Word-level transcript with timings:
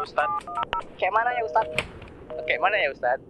Ustadz? 0.00 0.48
Kayak 0.96 1.12
mana 1.12 1.30
ya 1.36 1.42
Ustadz? 1.44 1.76
Kayak 2.48 2.60
mana 2.64 2.76
ya 2.80 2.88
Ustadz? 2.88 3.24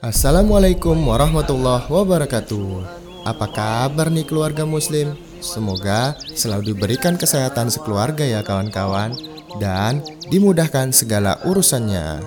Assalamualaikum 0.00 0.94
warahmatullahi 0.94 1.90
wabarakatuh. 1.90 2.86
Apa 3.26 3.46
kabar 3.50 4.08
nih 4.14 4.24
keluarga 4.24 4.62
muslim? 4.62 5.18
Semoga 5.42 6.14
selalu 6.38 6.72
diberikan 6.72 7.18
kesehatan 7.18 7.68
sekeluarga 7.68 8.22
ya 8.22 8.46
kawan-kawan 8.46 9.12
dan 9.58 10.06
dimudahkan 10.30 10.94
segala 10.94 11.42
urusannya. 11.42 12.22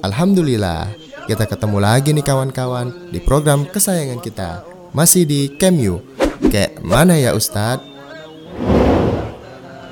Alhamdulillah, 0.00 0.88
kita 1.28 1.44
ketemu 1.44 1.78
lagi 1.78 2.16
nih 2.16 2.24
kawan-kawan 2.24 3.12
di 3.12 3.20
program 3.20 3.68
kesayangan 3.68 4.20
kita. 4.24 4.64
Masih 4.96 5.28
di 5.28 5.52
Kemu. 5.60 6.00
Kayak 6.48 6.80
mana 6.80 7.20
ya 7.20 7.36
Ustadz? 7.36 7.95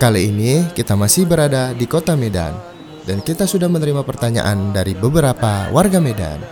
Kali 0.05 0.29
ini 0.29 0.69
kita 0.77 1.01
masih 1.01 1.25
berada 1.25 1.73
di 1.73 1.89
kota 1.89 2.13
Medan 2.13 2.53
dan 3.09 3.25
kita 3.25 3.49
sudah 3.49 3.73
menerima 3.73 4.05
pertanyaan 4.05 4.69
dari 4.69 4.93
beberapa 4.93 5.73
warga 5.73 5.97
Medan. 5.97 6.45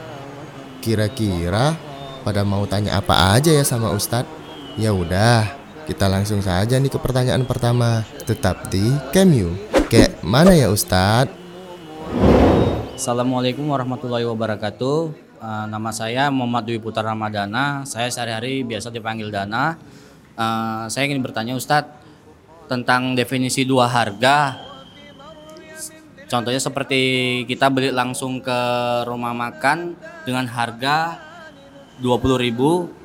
Kira-kira 0.81 1.77
pada 2.25 2.49
mau 2.49 2.65
tanya 2.65 2.97
apa 2.97 3.37
aja 3.37 3.53
ya 3.53 3.61
sama 3.61 3.93
Ustadz? 3.93 4.33
Ya 4.81 4.97
udah, 4.97 5.53
kita 5.85 6.09
langsung 6.09 6.41
saja 6.41 6.81
nih 6.81 6.89
ke 6.89 6.97
pertanyaan 6.97 7.45
pertama. 7.45 8.09
Tetap 8.25 8.73
di 8.73 8.89
Kemu. 9.13 9.53
Kayak 9.93 10.25
mana 10.25 10.57
ya 10.57 10.73
Ustadz? 10.73 11.37
Assalamualaikum 12.97 13.69
warahmatullahi 13.69 14.25
wabarakatuh. 14.33 14.99
Uh, 15.45 15.67
nama 15.69 15.93
saya 15.93 16.33
Muhammad 16.33 16.73
Dwi 16.73 16.81
Putra 16.81 17.05
Ramadana. 17.05 17.85
Saya 17.85 18.09
sehari-hari 18.09 18.65
biasa 18.65 18.89
dipanggil 18.89 19.29
Dana. 19.29 19.77
Uh, 20.41 20.89
saya 20.89 21.05
ingin 21.05 21.21
bertanya 21.21 21.53
Ustadz 21.53 22.01
tentang 22.73 23.13
definisi 23.13 23.69
dua 23.69 23.85
harga. 23.85 24.57
Contohnya 26.25 26.57
seperti 26.57 27.01
kita 27.45 27.69
beli 27.69 27.93
langsung 27.93 28.41
ke 28.41 28.61
rumah 29.05 29.37
makan 29.37 29.93
dengan 30.25 30.49
harga 30.49 31.21
20.000 32.01 33.03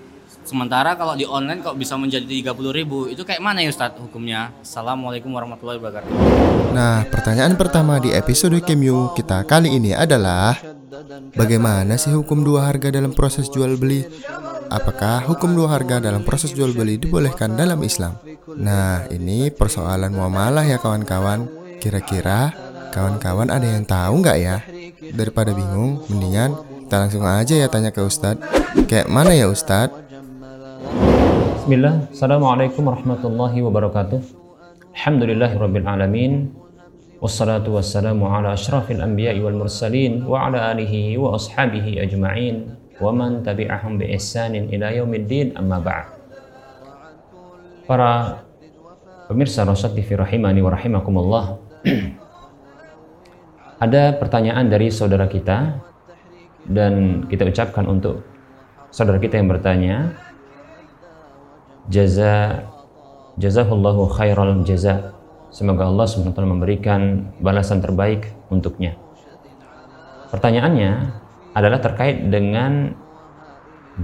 Sementara 0.47 0.95
kalau 0.95 1.11
di 1.19 1.27
online 1.27 1.59
kok 1.59 1.75
bisa 1.75 1.99
menjadi 1.99 2.23
30.000 2.23 3.11
itu 3.11 3.19
kayak 3.27 3.43
mana 3.43 3.59
ya 3.59 3.67
Ustadz 3.67 3.99
hukumnya? 3.99 4.55
Assalamualaikum 4.63 5.27
warahmatullahi 5.35 5.75
wabarakatuh. 5.75 6.15
Nah, 6.71 7.03
pertanyaan 7.11 7.59
pertama 7.59 7.99
di 7.99 8.15
episode 8.15 8.55
Kemyu 8.63 9.11
kita 9.11 9.43
kali 9.43 9.75
ini 9.75 9.91
adalah 9.91 10.55
Bagaimana 11.35 11.99
sih 11.99 12.15
hukum 12.15 12.47
dua 12.47 12.71
harga 12.71 12.87
dalam 12.87 13.11
proses 13.11 13.51
jual 13.51 13.75
beli? 13.75 14.07
Apakah 14.71 15.27
hukum 15.27 15.51
dua 15.51 15.75
harga 15.75 15.99
dalam 15.99 16.23
proses 16.23 16.55
jual 16.55 16.71
beli 16.71 16.95
dibolehkan 16.95 17.59
dalam 17.59 17.83
Islam? 17.83 18.15
Nah, 18.55 19.03
ini 19.11 19.51
persoalan 19.51 20.15
muamalah 20.15 20.63
ya 20.63 20.79
kawan-kawan. 20.79 21.51
Kira-kira 21.83 22.55
kawan-kawan 22.95 23.51
ada 23.51 23.67
yang 23.67 23.83
tahu 23.83 24.23
nggak 24.23 24.37
ya? 24.39 24.63
Daripada 25.11 25.51
bingung, 25.51 26.07
mendingan 26.07 26.55
kita 26.87 26.95
langsung 26.95 27.27
aja 27.27 27.59
ya 27.59 27.67
tanya 27.67 27.91
ke 27.91 27.99
Ustadz. 27.99 28.39
Kayak 28.87 29.11
mana 29.11 29.35
ya 29.35 29.51
Ustadz? 29.51 29.91
Bismillah, 31.59 32.07
Assalamualaikum 32.07 32.87
warahmatullahi 32.87 33.59
wabarakatuh 33.59 34.23
Alhamdulillahi 34.95 35.59
rabbil 35.59 35.83
alamin 35.83 36.55
Wassalatu 37.19 37.75
wassalamu 37.75 38.31
ala 38.31 38.55
ashrafil 38.55 39.03
anbiya 39.03 39.35
wal 39.43 39.59
mursalin 39.59 40.23
Wa 40.23 40.47
ala 40.47 40.71
alihi 40.71 41.19
wa 41.19 41.35
ashabihi 41.35 41.99
ajma'in 42.07 42.71
Wa 43.03 43.11
man 43.11 43.43
tabi'ahum 43.43 43.99
bi 43.99 44.15
ihsanin 44.15 44.71
ila 44.71 44.95
yaumiddin 44.95 45.59
amma 45.59 45.83
ba'd 45.83 46.16
Para 47.87 48.43
pemirsa 49.31 49.63
Rasul 49.63 49.95
TV 49.95 50.19
rahimani 50.19 50.59
wa 50.59 50.75
rahimakumullah. 50.75 51.55
Ada 53.87 54.19
pertanyaan 54.19 54.67
dari 54.73 54.89
saudara 54.89 55.29
kita 55.29 55.85
Dan 56.67 57.23
kita 57.31 57.47
ucapkan 57.47 57.87
untuk 57.87 58.27
saudara 58.91 59.23
kita 59.23 59.39
yang 59.39 59.47
bertanya 59.47 60.11
jaza 61.87 62.67
jazahullahu 63.39 64.11
khairal 64.11 64.67
jaza. 64.67 65.15
Semoga 65.47 65.87
Allah 65.87 66.03
SWT 66.11 66.35
memberikan 66.43 67.31
balasan 67.39 67.79
terbaik 67.79 68.35
untuknya. 68.51 68.99
Pertanyaannya 70.27 71.23
adalah 71.55 71.79
terkait 71.79 72.27
dengan 72.27 72.91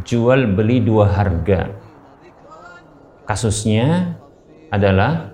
jual 0.07 0.55
beli 0.55 0.79
dua 0.79 1.11
harga 1.11 1.82
kasusnya 3.33 4.13
adalah 4.69 5.33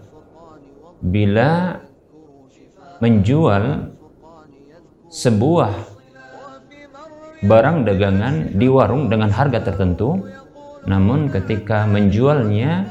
bila 1.03 1.83
menjual 3.03 3.91
sebuah 5.11 5.75
barang 7.43 7.77
dagangan 7.83 8.55
di 8.55 8.71
warung 8.71 9.11
dengan 9.11 9.27
harga 9.35 9.67
tertentu 9.67 10.15
namun 10.87 11.27
ketika 11.27 11.83
menjualnya 11.91 12.87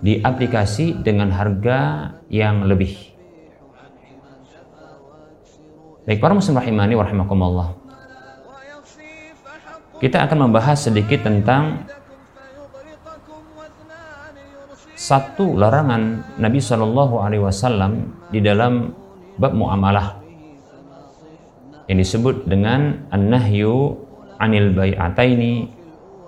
di 0.00 0.24
aplikasi 0.24 0.96
dengan 1.04 1.28
harga 1.36 2.16
yang 2.32 2.64
lebih. 2.64 2.96
Baik 6.08 6.16
para 6.16 6.32
muslim 6.32 6.56
rahimani 6.56 6.96
wa 6.96 7.04
rahimakumullah. 7.04 7.68
Kita 10.00 10.24
akan 10.24 10.48
membahas 10.48 10.88
sedikit 10.88 11.28
tentang 11.28 11.84
satu 15.00 15.56
larangan 15.56 16.20
Nabi 16.36 16.60
Shallallahu 16.60 17.24
Alaihi 17.24 17.40
Wasallam 17.40 18.12
di 18.28 18.44
dalam 18.44 18.92
bab 19.40 19.56
muamalah 19.56 20.20
yang 21.88 21.96
disebut 21.96 22.44
dengan 22.44 23.08
an-nahyu 23.08 23.96
anil 24.36 24.76
bai'ataini 24.76 25.72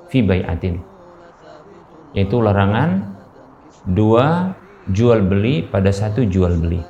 fi 0.08 0.24
bai'atin 0.24 0.80
yaitu 2.16 2.40
larangan 2.40 3.12
dua 3.92 4.56
jual 4.88 5.20
beli 5.20 5.68
pada 5.68 5.92
satu 5.92 6.24
jual 6.24 6.56
beli. 6.56 6.80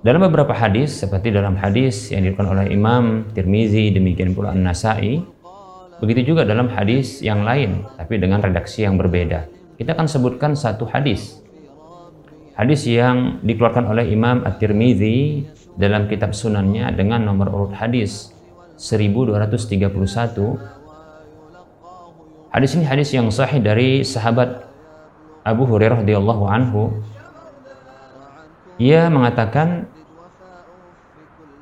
Dalam 0.00 0.24
beberapa 0.24 0.56
hadis 0.56 1.04
seperti 1.04 1.34
dalam 1.36 1.58
hadis 1.58 2.14
yang 2.14 2.24
diriwayatkan 2.24 2.48
oleh 2.48 2.66
Imam 2.72 3.28
Tirmizi 3.36 3.92
demikian 3.92 4.32
pula 4.32 4.56
An-Nasai 4.56 5.20
begitu 6.02 6.34
juga 6.34 6.46
dalam 6.46 6.70
hadis 6.70 7.22
yang 7.22 7.42
lain 7.42 7.86
tapi 7.98 8.18
dengan 8.18 8.42
redaksi 8.42 8.86
yang 8.86 8.98
berbeda. 8.98 9.46
Kita 9.78 9.94
akan 9.94 10.06
sebutkan 10.10 10.58
satu 10.58 10.86
hadis. 10.90 11.38
Hadis 12.58 12.82
yang 12.90 13.38
dikeluarkan 13.46 13.86
oleh 13.86 14.10
Imam 14.10 14.42
At-Tirmizi 14.42 15.46
dalam 15.78 16.10
kitab 16.10 16.34
sunannya 16.34 16.90
dengan 16.98 17.22
nomor 17.22 17.54
urut 17.54 17.78
hadis 17.78 18.34
1231 18.74 20.78
Hadis 22.48 22.80
ini 22.80 22.88
hadis 22.88 23.12
yang 23.12 23.28
sahih 23.28 23.60
dari 23.60 24.00
sahabat 24.00 24.64
Abu 25.44 25.68
Hurairah 25.68 26.00
radhiyallahu 26.00 26.48
anhu. 26.48 26.96
Ia 28.80 29.12
mengatakan 29.12 29.84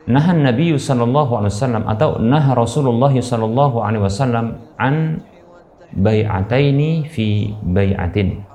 Nahan 0.06 0.46
Nabi 0.46 0.78
sallallahu 0.78 1.34
alaihi 1.34 1.50
wasallam 1.50 1.84
atau 1.90 2.22
nah 2.22 2.54
Rasulullah 2.54 3.10
sallallahu 3.10 3.82
alaihi 3.82 4.06
wasallam 4.06 4.54
an 4.78 5.18
bai'ataini 5.90 7.10
fi 7.10 7.50
bai'atin. 7.66 8.46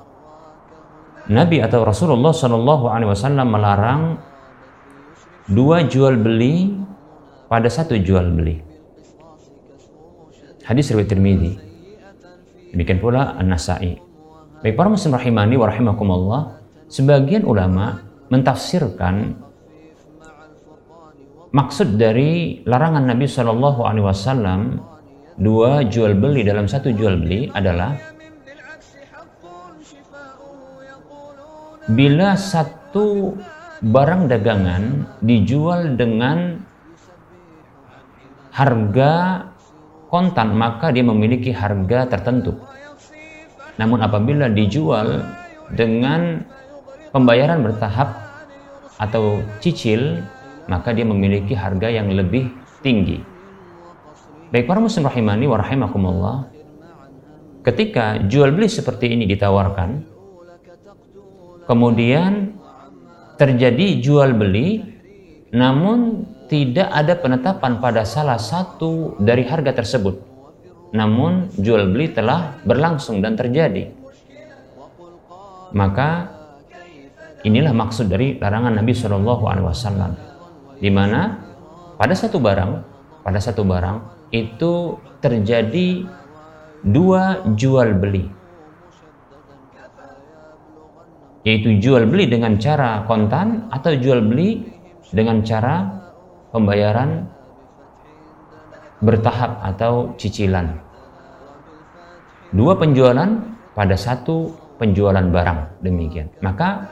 Nabi 1.28 1.60
atau 1.60 1.84
Rasulullah 1.84 2.32
sallallahu 2.32 2.88
alaihi 2.88 3.12
wasallam 3.12 3.52
melarang 3.52 4.02
dua 5.52 5.84
jual 5.84 6.16
beli 6.16 6.72
pada 7.52 7.68
satu 7.68 8.00
jual 8.00 8.32
beli. 8.32 8.64
Hadis 10.64 10.88
riwayat 10.96 11.12
Tirmidzi. 11.12 11.52
Demikian 12.72 13.04
pula 13.04 13.36
An-Nasai. 13.36 14.00
Baik 14.64 14.80
para 14.80 14.88
muslim 14.88 15.20
rahimani 15.20 15.60
wa 15.60 15.68
rahimakumullah, 15.68 16.42
sebagian 16.88 17.44
ulama 17.44 18.08
mentafsirkan 18.32 19.36
maksud 21.52 22.00
dari 22.00 22.64
larangan 22.64 23.08
Nabi 23.08 23.28
Shallallahu 23.28 23.82
alaihi 23.84 24.08
wasallam 24.08 24.80
dua 25.36 25.84
jual 25.88 26.16
beli 26.16 26.48
dalam 26.48 26.68
satu 26.68 26.92
jual 26.96 27.20
beli 27.20 27.52
adalah 27.52 27.96
bila 31.92 32.40
satu 32.40 33.36
barang 33.84 34.32
dagangan 34.32 35.10
dijual 35.20 35.98
dengan 36.00 36.62
harga 38.54 39.44
kontan 40.12 40.54
maka 40.54 40.92
dia 40.92 41.04
memiliki 41.08 41.50
harga 41.56 42.06
tertentu. 42.06 42.60
Namun 43.80 44.04
apabila 44.04 44.52
dijual 44.52 45.24
dengan 45.74 46.44
pembayaran 47.16 47.64
bertahap 47.64 48.12
atau 49.02 49.42
cicil 49.64 50.22
maka 50.72 50.96
dia 50.96 51.04
memiliki 51.04 51.52
harga 51.52 51.92
yang 51.92 52.08
lebih 52.08 52.48
tinggi 52.80 53.20
baik 54.56 54.64
para 54.64 54.80
muslim 54.80 55.04
rahimani 55.04 55.46
wa 55.52 55.60
rahimakumullah 55.60 56.38
ketika 57.68 58.24
jual 58.32 58.56
beli 58.56 58.72
seperti 58.72 59.12
ini 59.12 59.28
ditawarkan 59.28 60.08
kemudian 61.68 62.56
terjadi 63.36 64.00
jual 64.00 64.32
beli 64.32 64.88
namun 65.52 66.24
tidak 66.52 66.92
ada 66.92 67.16
penetapan 67.16 67.80
pada 67.80 68.04
salah 68.04 68.36
satu 68.36 69.16
dari 69.16 69.48
harga 69.48 69.72
tersebut. 69.72 70.20
Namun 70.92 71.48
jual 71.56 71.88
beli 71.96 72.12
telah 72.12 72.60
berlangsung 72.68 73.24
dan 73.24 73.40
terjadi. 73.40 73.88
Maka 75.72 76.28
inilah 77.48 77.72
maksud 77.72 78.12
dari 78.12 78.36
larangan 78.36 78.76
Nabi 78.76 78.92
Shallallahu 78.92 79.44
Alaihi 79.48 79.68
Wasallam, 79.72 80.12
di 80.82 80.90
mana 80.90 81.38
pada 82.02 82.18
satu 82.18 82.42
barang, 82.42 82.72
pada 83.22 83.38
satu 83.38 83.62
barang 83.62 84.02
itu 84.34 84.98
terjadi 85.22 86.10
dua 86.82 87.46
jual 87.54 87.94
beli, 88.02 88.26
yaitu 91.46 91.78
jual 91.78 92.10
beli 92.10 92.26
dengan 92.26 92.58
cara 92.58 93.06
kontan 93.06 93.70
atau 93.70 93.94
jual 93.94 94.26
beli 94.26 94.66
dengan 95.14 95.46
cara 95.46 95.86
pembayaran 96.50 97.30
bertahap 99.06 99.62
atau 99.62 100.18
cicilan. 100.18 100.82
Dua 102.52 102.76
penjualan 102.76 103.30
pada 103.78 103.96
satu 103.96 104.52
penjualan 104.82 105.24
barang 105.24 105.86
demikian. 105.86 106.28
Maka 106.42 106.90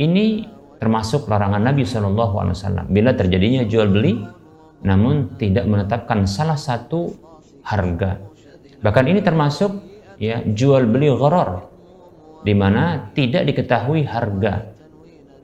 ini 0.00 0.48
termasuk 0.80 1.28
larangan 1.28 1.60
Nabi 1.60 1.84
Shallallahu 1.84 2.34
Alaihi 2.40 2.56
Wasallam. 2.56 2.86
Bila 2.88 3.12
terjadinya 3.12 3.62
jual 3.68 3.92
beli, 3.92 4.24
namun 4.80 5.36
tidak 5.36 5.68
menetapkan 5.68 6.24
salah 6.24 6.56
satu 6.56 7.12
harga. 7.62 8.16
Bahkan 8.80 9.04
ini 9.12 9.20
termasuk 9.20 9.76
ya 10.16 10.40
jual 10.40 10.88
beli 10.88 11.12
gharar 11.12 11.68
di 12.40 12.56
mana 12.56 13.12
tidak 13.12 13.44
diketahui 13.52 14.08
harga 14.08 14.72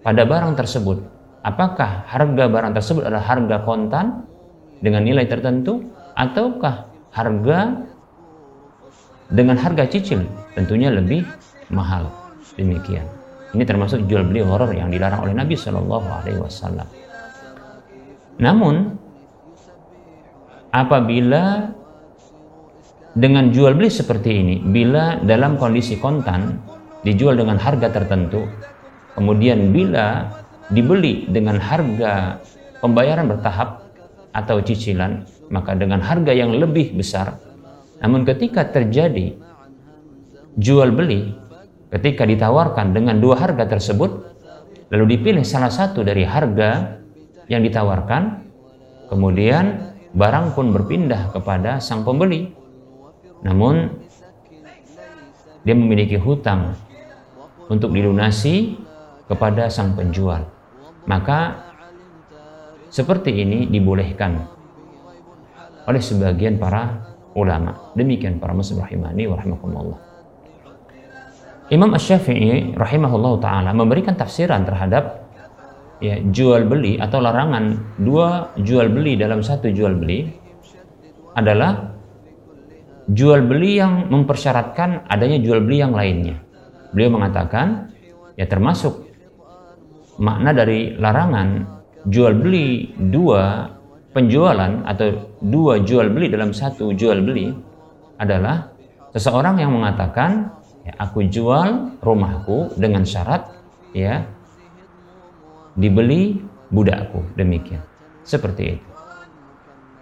pada 0.00 0.22
barang 0.24 0.56
tersebut. 0.56 1.04
Apakah 1.44 2.08
harga 2.08 2.44
barang 2.48 2.72
tersebut 2.74 3.06
adalah 3.06 3.22
harga 3.28 3.56
kontan 3.62 4.26
dengan 4.80 5.04
nilai 5.04 5.28
tertentu 5.28 5.84
ataukah 6.16 6.88
harga 7.12 7.86
dengan 9.32 9.56
harga 9.58 9.84
cicil 9.90 10.22
tentunya 10.54 10.92
lebih 10.92 11.26
mahal 11.72 12.08
demikian 12.54 13.04
ini 13.54 13.62
termasuk 13.62 14.08
jual 14.10 14.26
beli 14.26 14.42
horor 14.42 14.72
yang 14.74 14.90
dilarang 14.90 15.22
oleh 15.28 15.34
Nabi 15.36 15.54
Shallallahu 15.54 16.08
Alaihi 16.08 16.40
Wasallam. 16.42 16.88
Namun 18.42 18.74
apabila 20.74 21.72
dengan 23.16 23.48
jual 23.48 23.72
beli 23.72 23.88
seperti 23.88 24.30
ini 24.30 24.56
bila 24.60 25.16
dalam 25.24 25.56
kondisi 25.56 25.96
kontan 25.96 26.60
dijual 27.00 27.38
dengan 27.38 27.56
harga 27.56 27.88
tertentu 27.88 28.44
kemudian 29.16 29.72
bila 29.72 30.28
dibeli 30.68 31.24
dengan 31.30 31.56
harga 31.56 32.42
pembayaran 32.84 33.30
bertahap 33.30 33.88
atau 34.36 34.60
cicilan 34.60 35.24
maka 35.48 35.72
dengan 35.72 36.02
harga 36.04 36.34
yang 36.34 36.52
lebih 36.52 36.92
besar. 36.92 37.40
Namun 38.04 38.28
ketika 38.28 38.68
terjadi 38.68 39.32
jual 40.60 40.92
beli 40.92 41.32
ketika 41.92 42.26
ditawarkan 42.26 42.94
dengan 42.94 43.18
dua 43.18 43.38
harga 43.38 43.66
tersebut 43.66 44.34
lalu 44.90 45.16
dipilih 45.18 45.42
salah 45.42 45.70
satu 45.70 46.02
dari 46.02 46.26
harga 46.26 46.98
yang 47.46 47.62
ditawarkan 47.62 48.46
kemudian 49.10 49.94
barang 50.14 50.54
pun 50.56 50.74
berpindah 50.74 51.30
kepada 51.30 51.78
sang 51.78 52.02
pembeli 52.02 52.50
namun 53.42 53.90
dia 55.66 55.74
memiliki 55.74 56.18
hutang 56.18 56.74
untuk 57.66 57.94
dilunasi 57.94 58.78
kepada 59.26 59.70
sang 59.70 59.94
penjual 59.94 60.46
maka 61.06 61.66
seperti 62.90 63.42
ini 63.44 63.66
dibolehkan 63.70 64.56
oleh 65.86 66.02
sebagian 66.02 66.58
para 66.58 67.14
ulama. 67.38 67.94
Demikian 67.94 68.42
para 68.42 68.56
muslim 68.56 68.82
rahimani 68.82 69.30
wa 69.30 69.36
rahimakumullah. 69.38 69.98
Imam 71.66 71.90
Asy-Syafi'i 71.98 72.78
rahimahullah 72.78 73.42
taala 73.42 73.70
memberikan 73.74 74.14
tafsiran 74.14 74.62
terhadap 74.62 75.26
ya 75.98 76.22
jual 76.30 76.62
beli 76.70 76.94
atau 77.02 77.18
larangan 77.18 77.74
dua 77.98 78.54
jual 78.62 78.86
beli 78.86 79.18
dalam 79.18 79.42
satu 79.42 79.74
jual 79.74 79.98
beli 79.98 80.30
adalah 81.34 81.90
jual 83.10 83.42
beli 83.42 83.82
yang 83.82 84.06
mempersyaratkan 84.14 85.10
adanya 85.10 85.42
jual 85.42 85.58
beli 85.58 85.82
yang 85.82 85.90
lainnya. 85.90 86.38
Beliau 86.94 87.18
mengatakan 87.18 87.90
ya 88.38 88.46
termasuk 88.46 89.02
makna 90.22 90.54
dari 90.54 90.94
larangan 90.94 91.66
jual 92.06 92.30
beli 92.38 92.94
dua 93.10 93.74
penjualan 94.14 94.86
atau 94.86 95.34
dua 95.42 95.82
jual 95.82 96.14
beli 96.14 96.30
dalam 96.30 96.54
satu 96.54 96.94
jual 96.94 97.26
beli 97.26 97.50
adalah 98.22 98.70
seseorang 99.12 99.60
yang 99.60 99.74
mengatakan 99.76 100.55
ya, 100.86 100.92
aku 101.02 101.26
jual 101.26 101.98
rumahku 101.98 102.78
dengan 102.78 103.02
syarat 103.02 103.50
ya 103.90 104.22
dibeli 105.74 106.38
budakku 106.70 107.26
demikian. 107.34 107.82
Seperti 108.22 108.78
itu. 108.78 108.88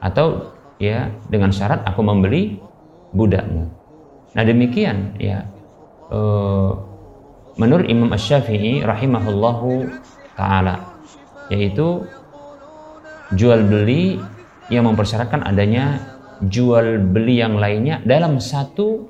Atau 0.05 0.53
ya 0.77 1.09
dengan 1.33 1.49
syarat 1.49 1.81
aku 1.89 2.05
membeli 2.05 2.61
budakmu. 3.17 3.65
Nah 4.35 4.45
demikian 4.45 5.17
ya 5.17 5.47
uh, 6.11 6.73
menurut 7.57 7.87
Imam 7.87 8.11
Ash-Syafi'i 8.11 8.83
rahimahullahu 8.83 9.87
taala 10.35 10.83
yaitu 11.49 12.03
jual 13.39 13.63
beli 13.65 14.19
yang 14.73 14.89
mempersyaratkan 14.89 15.45
adanya 15.45 16.01
jual 16.43 16.99
beli 16.99 17.39
yang 17.39 17.57
lainnya 17.57 18.03
dalam 18.03 18.43
satu 18.43 19.07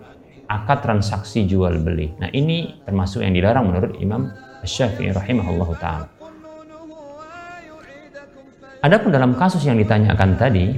akad 0.49 0.85
transaksi 0.85 1.49
jual 1.49 1.81
beli. 1.81 2.13
Nah, 2.21 2.29
ini 2.33 2.83
termasuk 2.85 3.25
yang 3.25 3.33
dilarang 3.33 3.71
menurut 3.71 3.93
Imam 4.01 4.29
Syafi'i 4.65 5.13
rahimahullah 5.13 5.71
taala. 5.81 6.07
Adapun 8.85 9.11
dalam 9.13 9.33
kasus 9.33 9.65
yang 9.65 9.81
ditanyakan 9.81 10.37
tadi, 10.37 10.77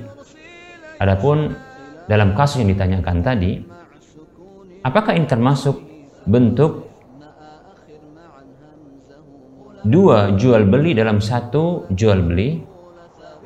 adapun 1.03 1.59
dalam 2.07 2.39
kasus 2.39 2.63
yang 2.63 2.71
ditanyakan 2.71 3.19
tadi, 3.19 3.59
apakah 4.87 5.19
ini 5.19 5.27
termasuk 5.27 5.75
bentuk 6.27 6.87
dua 9.87 10.35
jual 10.35 10.67
beli 10.67 10.99
dalam 10.99 11.23
satu 11.23 11.87
jual 11.95 12.19
beli 12.19 12.59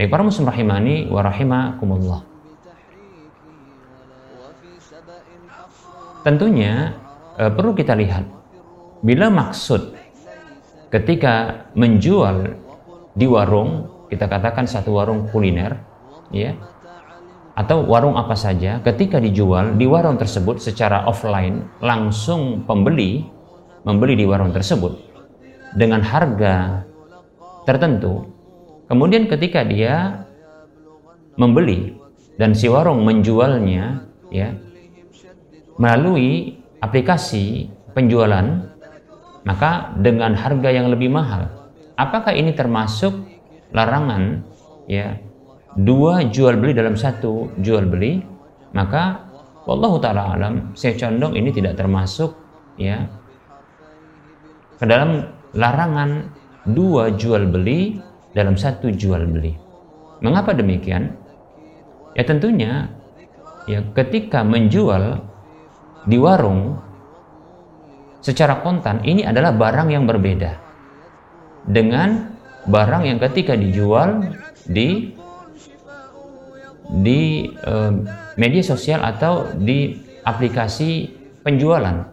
baik 0.01 0.09
para 0.09 0.25
muslim 0.25 0.49
rahimani 0.49 1.05
wa 1.13 1.21
rahimakumullah 1.21 2.30
tentunya 6.27 6.97
eh, 7.37 7.53
perlu 7.53 7.73
kita 7.73 7.97
lihat 7.97 8.25
bila 9.01 9.33
maksud 9.33 9.97
ketika 10.93 11.67
menjual 11.73 12.57
di 13.15 13.27
warung 13.27 13.89
kita 14.11 14.27
katakan 14.27 14.67
satu 14.67 14.99
warung 14.99 15.31
kuliner 15.31 15.79
ya 16.35 16.55
atau 17.55 17.85
warung 17.85 18.17
apa 18.17 18.35
saja 18.35 18.81
ketika 18.81 19.21
dijual 19.21 19.77
di 19.77 19.85
warung 19.85 20.17
tersebut 20.17 20.63
secara 20.63 21.05
offline 21.07 21.67
langsung 21.83 22.65
pembeli 22.65 23.27
membeli 23.85 24.15
di 24.17 24.25
warung 24.29 24.53
tersebut 24.53 24.93
dengan 25.75 26.03
harga 26.03 26.85
tertentu. 27.65 28.27
Kemudian 28.91 29.31
ketika 29.31 29.63
dia 29.63 30.27
membeli 31.39 31.95
dan 32.37 32.53
si 32.53 32.67
warung 32.67 33.07
menjualnya 33.07 34.03
ya 34.35 34.51
melalui 35.81 36.61
aplikasi 36.85 37.73
penjualan 37.97 38.45
maka 39.49 39.97
dengan 39.97 40.37
harga 40.37 40.69
yang 40.69 40.93
lebih 40.93 41.09
mahal. 41.09 41.49
Apakah 41.97 42.37
ini 42.37 42.53
termasuk 42.53 43.13
larangan 43.73 44.45
ya 44.85 45.17
dua 45.81 46.29
jual 46.29 46.61
beli 46.61 46.77
dalam 46.77 46.97
satu 46.97 47.57
jual 47.65 47.89
beli? 47.89 48.21
Maka 48.77 49.25
wallahu 49.65 49.97
taala 49.99 50.37
alam 50.37 50.77
saya 50.77 50.97
condong 51.01 51.35
ini 51.37 51.51
tidak 51.51 51.81
termasuk 51.81 52.37
ya 52.77 53.09
ke 54.77 54.85
dalam 54.85 55.29
larangan 55.57 56.29
dua 56.69 57.17
jual 57.17 57.49
beli 57.49 58.01
dalam 58.37 58.57
satu 58.57 58.93
jual 58.93 59.25
beli. 59.25 59.57
Mengapa 60.21 60.53
demikian? 60.53 61.17
Ya 62.13 62.23
tentunya 62.29 62.93
ya 63.65 63.81
ketika 63.97 64.45
menjual 64.45 65.30
di 66.05 66.17
warung 66.17 66.81
secara 68.21 68.61
kontan 68.61 69.01
ini 69.05 69.25
adalah 69.25 69.53
barang 69.53 69.89
yang 69.93 70.05
berbeda 70.05 70.57
dengan 71.69 72.37
barang 72.69 73.03
yang 73.09 73.19
ketika 73.21 73.57
dijual 73.57 74.25
di 74.69 75.17
di 76.91 77.49
eh, 77.49 77.93
media 78.35 78.63
sosial 78.65 79.01
atau 79.05 79.47
di 79.55 79.95
aplikasi 80.27 81.09
penjualan 81.47 82.11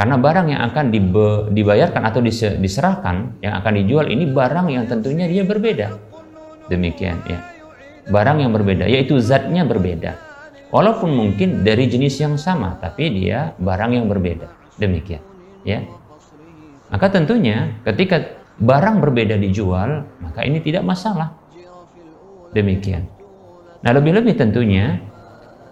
Karena 0.00 0.16
barang 0.16 0.48
yang 0.48 0.64
akan 0.72 0.88
dibayarkan 1.52 2.02
atau 2.08 2.24
dise- 2.24 2.56
diserahkan 2.56 3.36
yang 3.44 3.60
akan 3.60 3.84
dijual 3.84 4.08
ini 4.08 4.32
barang 4.32 4.72
yang 4.72 4.88
tentunya 4.88 5.28
dia 5.28 5.44
berbeda. 5.44 5.92
Demikian 6.72 7.20
ya. 7.28 7.36
Barang 8.08 8.40
yang 8.40 8.48
berbeda 8.48 8.88
yaitu 8.88 9.20
zatnya 9.20 9.60
berbeda. 9.68 10.16
Walaupun 10.70 11.10
mungkin 11.10 11.66
dari 11.66 11.90
jenis 11.90 12.22
yang 12.22 12.38
sama 12.38 12.78
tapi 12.78 13.10
dia 13.10 13.58
barang 13.58 13.90
yang 13.90 14.06
berbeda. 14.06 14.46
Demikian 14.78 15.20
ya. 15.66 15.82
Maka 16.90 17.06
tentunya 17.10 17.78
ketika 17.86 18.40
barang 18.60 19.00
berbeda 19.00 19.38
dijual, 19.38 20.04
maka 20.20 20.42
ini 20.42 20.58
tidak 20.60 20.82
masalah. 20.82 21.32
Demikian. 22.50 23.06
Nah, 23.80 23.94
lebih-lebih 23.94 24.34
tentunya 24.36 24.98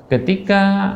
ketika 0.08 0.94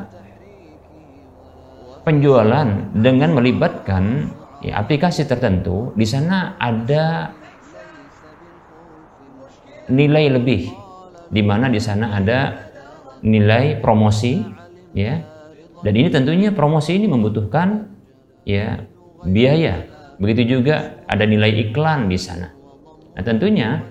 penjualan 2.07 2.67
dengan 2.97 3.31
melibatkan 3.35 4.31
ya, 4.63 4.79
aplikasi 4.79 5.27
tertentu, 5.27 5.91
di 5.99 6.07
sana 6.07 6.55
ada 6.57 7.35
nilai 9.91 10.39
lebih, 10.39 10.71
di 11.29 11.43
mana 11.43 11.67
di 11.67 11.83
sana 11.83 12.17
ada 12.17 12.71
nilai 13.23 13.79
promosi, 13.79 14.43
ya, 14.93 15.23
dan 15.83 15.95
ini 15.95 16.09
tentunya 16.11 16.51
promosi 16.55 16.99
ini 16.99 17.07
membutuhkan 17.11 17.91
ya 18.47 18.87
biaya. 19.27 19.87
Begitu 20.23 20.59
juga 20.59 21.03
ada 21.11 21.27
nilai 21.27 21.71
iklan 21.71 22.07
di 22.07 22.19
sana. 22.19 22.55
Nah, 23.19 23.23
tentunya 23.27 23.83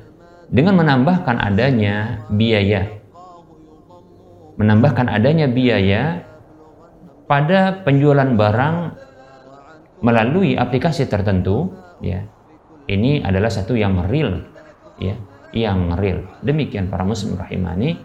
dengan 0.47 0.79
menambahkan 0.79 1.39
adanya 1.39 2.27
biaya, 2.31 2.87
menambahkan 4.55 5.07
adanya 5.11 5.47
biaya 5.51 6.23
pada 7.27 7.83
penjualan 7.87 8.35
barang 8.35 8.75
melalui 10.03 10.55
aplikasi 10.59 11.07
tertentu, 11.07 11.71
ya, 12.03 12.27
ini 12.91 13.23
adalah 13.23 13.47
satu 13.47 13.75
yang 13.75 14.07
real, 14.07 14.43
ya, 14.99 15.15
yang 15.55 15.95
real. 15.95 16.27
Demikian 16.43 16.91
para 16.91 17.07
muslim 17.07 17.39
rahimani 17.39 17.99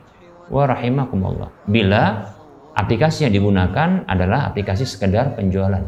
wa 0.51 0.65
rahimakumullah. 0.67 1.51
Bila 1.67 2.35
aplikasi 2.77 3.27
yang 3.27 3.35
digunakan 3.35 4.05
adalah 4.05 4.51
aplikasi 4.53 4.85
sekedar 4.85 5.35
penjualan. 5.35 5.83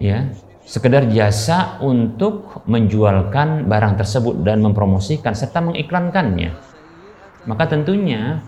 Ya 0.00 0.32
sekedar 0.64 1.10
jasa 1.10 1.82
untuk 1.82 2.62
menjualkan 2.70 3.66
barang 3.66 3.94
tersebut 3.98 4.46
dan 4.46 4.62
mempromosikan 4.62 5.34
serta 5.34 5.58
mengiklankannya. 5.64 6.54
Maka 7.48 7.64
tentunya 7.66 8.44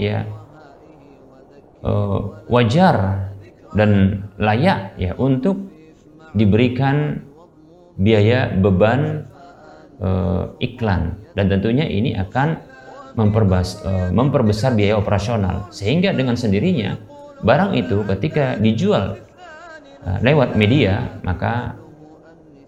ya 0.00 0.24
uh, 1.84 2.40
wajar 2.48 3.28
dan 3.76 4.24
layak 4.40 4.96
ya 4.96 5.12
untuk 5.20 5.68
diberikan 6.32 7.20
biaya 8.00 8.48
beban 8.56 9.28
uh, 10.00 10.56
iklan. 10.56 11.20
Dan 11.36 11.52
tentunya 11.52 11.84
ini 11.84 12.16
akan 12.16 12.71
memperbas, 13.14 13.80
uh, 13.84 14.08
memperbesar 14.12 14.72
biaya 14.72 14.96
operasional 14.96 15.68
sehingga 15.68 16.12
dengan 16.16 16.38
sendirinya 16.38 16.96
barang 17.42 17.76
itu 17.76 18.06
ketika 18.06 18.56
dijual 18.56 19.20
Eh, 20.02 20.18
lewat 20.18 20.58
media 20.58 21.22
maka 21.22 21.78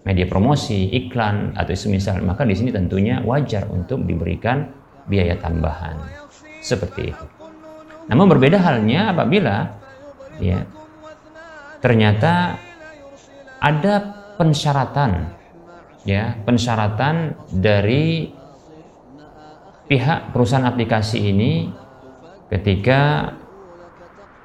media 0.07 0.23
promosi, 0.23 0.87
iklan 0.87 1.51
atau 1.51 1.75
semisal 1.75 2.23
maka 2.23 2.47
di 2.47 2.55
sini 2.55 2.71
tentunya 2.71 3.19
wajar 3.27 3.67
untuk 3.67 4.07
diberikan 4.07 4.71
biaya 5.03 5.35
tambahan 5.43 5.99
seperti 6.63 7.11
itu. 7.11 7.25
Namun 8.07 8.31
berbeda 8.31 8.55
halnya 8.63 9.11
apabila 9.11 9.67
ya 10.39 10.63
ternyata 11.83 12.55
ada 13.59 13.95
pensyaratan 14.39 15.35
ya 16.07 16.39
pensyaratan 16.47 17.35
dari 17.51 18.31
pihak 19.85 20.33
perusahaan 20.33 20.65
aplikasi 20.65 21.29
ini 21.29 21.69
ketika 22.49 23.33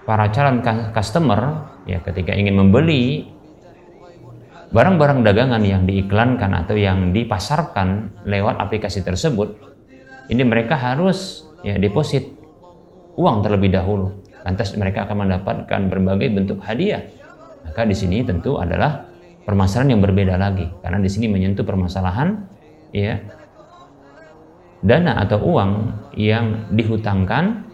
para 0.04 0.28
calon 0.32 0.64
customer 0.92 1.72
ya 1.84 2.00
ketika 2.04 2.32
ingin 2.36 2.56
membeli 2.56 3.28
barang-barang 4.70 5.26
dagangan 5.26 5.62
yang 5.66 5.82
diiklankan 5.84 6.54
atau 6.64 6.76
yang 6.78 7.10
dipasarkan 7.10 8.20
lewat 8.24 8.60
aplikasi 8.60 9.02
tersebut 9.02 9.70
ini 10.30 10.42
mereka 10.46 10.78
harus 10.78 11.50
ya 11.66 11.74
deposit 11.74 12.40
uang 13.18 13.42
terlebih 13.42 13.74
dahulu. 13.74 14.22
Lantas 14.46 14.72
mereka 14.78 15.04
akan 15.04 15.26
mendapatkan 15.26 15.80
berbagai 15.90 16.28
bentuk 16.32 16.58
hadiah. 16.64 17.04
Maka 17.66 17.84
di 17.84 17.92
sini 17.92 18.24
tentu 18.24 18.56
adalah 18.56 19.10
permasalahan 19.44 19.98
yang 19.98 20.00
berbeda 20.00 20.40
lagi. 20.40 20.70
Karena 20.80 21.02
di 21.02 21.10
sini 21.10 21.26
menyentuh 21.28 21.66
permasalahan 21.66 22.40
ya 22.94 23.20
dana 24.80 25.20
atau 25.20 25.38
uang 25.44 25.72
yang 26.16 26.72
dihutangkan 26.72 27.68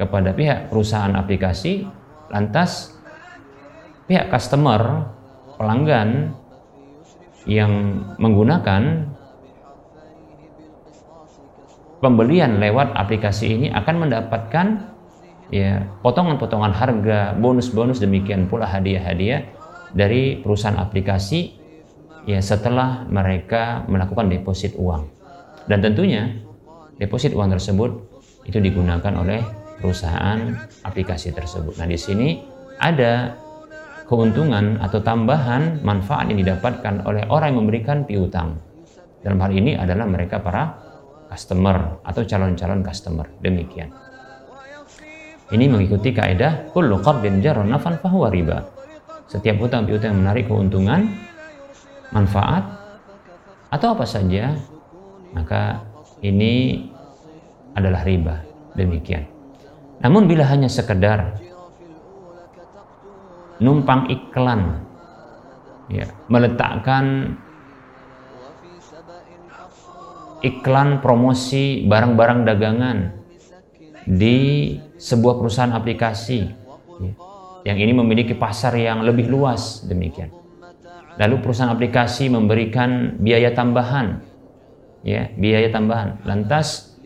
kepada 0.00 0.32
pihak 0.32 0.72
perusahaan 0.72 1.12
aplikasi 1.12 1.84
lantas 2.32 2.96
pihak 4.08 4.32
customer 4.32 5.12
pelanggan 5.60 6.32
yang 7.44 8.04
menggunakan 8.16 9.12
pembelian 11.98 12.62
lewat 12.62 12.94
aplikasi 12.94 13.58
ini 13.58 13.66
akan 13.74 14.06
mendapatkan 14.06 14.66
ya 15.50 15.82
potongan-potongan 16.04 16.72
harga, 16.72 17.34
bonus-bonus 17.36 17.98
demikian 17.98 18.46
pula 18.46 18.68
hadiah-hadiah 18.68 19.48
dari 19.92 20.38
perusahaan 20.40 20.78
aplikasi 20.78 21.56
ya 22.28 22.38
setelah 22.44 23.08
mereka 23.08 23.88
melakukan 23.88 24.28
deposit 24.28 24.76
uang. 24.76 25.17
Dan 25.68 25.84
tentunya 25.84 26.32
deposit 26.96 27.36
uang 27.36 27.52
tersebut 27.52 27.90
itu 28.48 28.58
digunakan 28.58 29.12
oleh 29.20 29.44
perusahaan 29.78 30.56
aplikasi 30.82 31.30
tersebut. 31.30 31.76
Nah, 31.78 31.86
di 31.86 32.00
sini 32.00 32.40
ada 32.80 33.36
keuntungan 34.08 34.80
atau 34.80 35.04
tambahan 35.04 35.84
manfaat 35.84 36.32
yang 36.32 36.40
didapatkan 36.40 37.04
oleh 37.04 37.28
orang 37.28 37.52
yang 37.52 37.58
memberikan 37.62 38.08
piutang. 38.08 38.56
Dalam 39.20 39.38
hal 39.44 39.52
ini 39.52 39.76
adalah 39.76 40.08
mereka 40.08 40.40
para 40.40 40.72
customer 41.28 42.00
atau 42.00 42.24
calon-calon 42.24 42.80
customer. 42.80 43.28
Demikian. 43.44 43.92
Ini 45.48 45.64
mengikuti 45.68 46.12
kaidah 46.12 46.72
kullu 46.72 47.00
qardin 47.04 47.44
jarra 47.44 47.64
nafan 47.64 48.00
fahuwa 48.00 48.28
riba. 48.32 48.58
Setiap 49.28 49.60
hutang 49.60 49.84
piutang 49.84 50.16
yang 50.16 50.20
menarik 50.24 50.48
keuntungan, 50.48 51.08
manfaat 52.12 52.64
atau 53.68 53.92
apa 53.92 54.08
saja, 54.08 54.56
maka 55.32 55.84
ini 56.24 56.86
adalah 57.76 58.02
riba. 58.02 58.42
Demikian. 58.74 59.26
Namun 59.98 60.30
bila 60.30 60.46
hanya 60.46 60.70
sekedar 60.70 61.34
numpang 63.58 64.06
iklan 64.06 64.86
ya, 65.90 66.06
meletakkan 66.30 67.34
iklan 70.46 71.02
promosi 71.02 71.82
barang-barang 71.90 72.46
dagangan 72.46 72.98
di 74.06 74.78
sebuah 74.94 75.42
perusahaan 75.42 75.74
aplikasi 75.74 76.40
ya, 77.02 77.12
yang 77.66 77.78
ini 77.82 77.92
memiliki 77.98 78.38
pasar 78.38 78.78
yang 78.78 79.02
lebih 79.02 79.26
luas 79.26 79.82
demikian. 79.82 80.30
Lalu 81.18 81.42
perusahaan 81.42 81.74
aplikasi 81.74 82.30
memberikan 82.30 83.18
biaya 83.18 83.50
tambahan 83.50 84.22
ya, 85.06 85.30
biaya 85.34 85.68
tambahan. 85.70 86.22
Lantas 86.24 86.96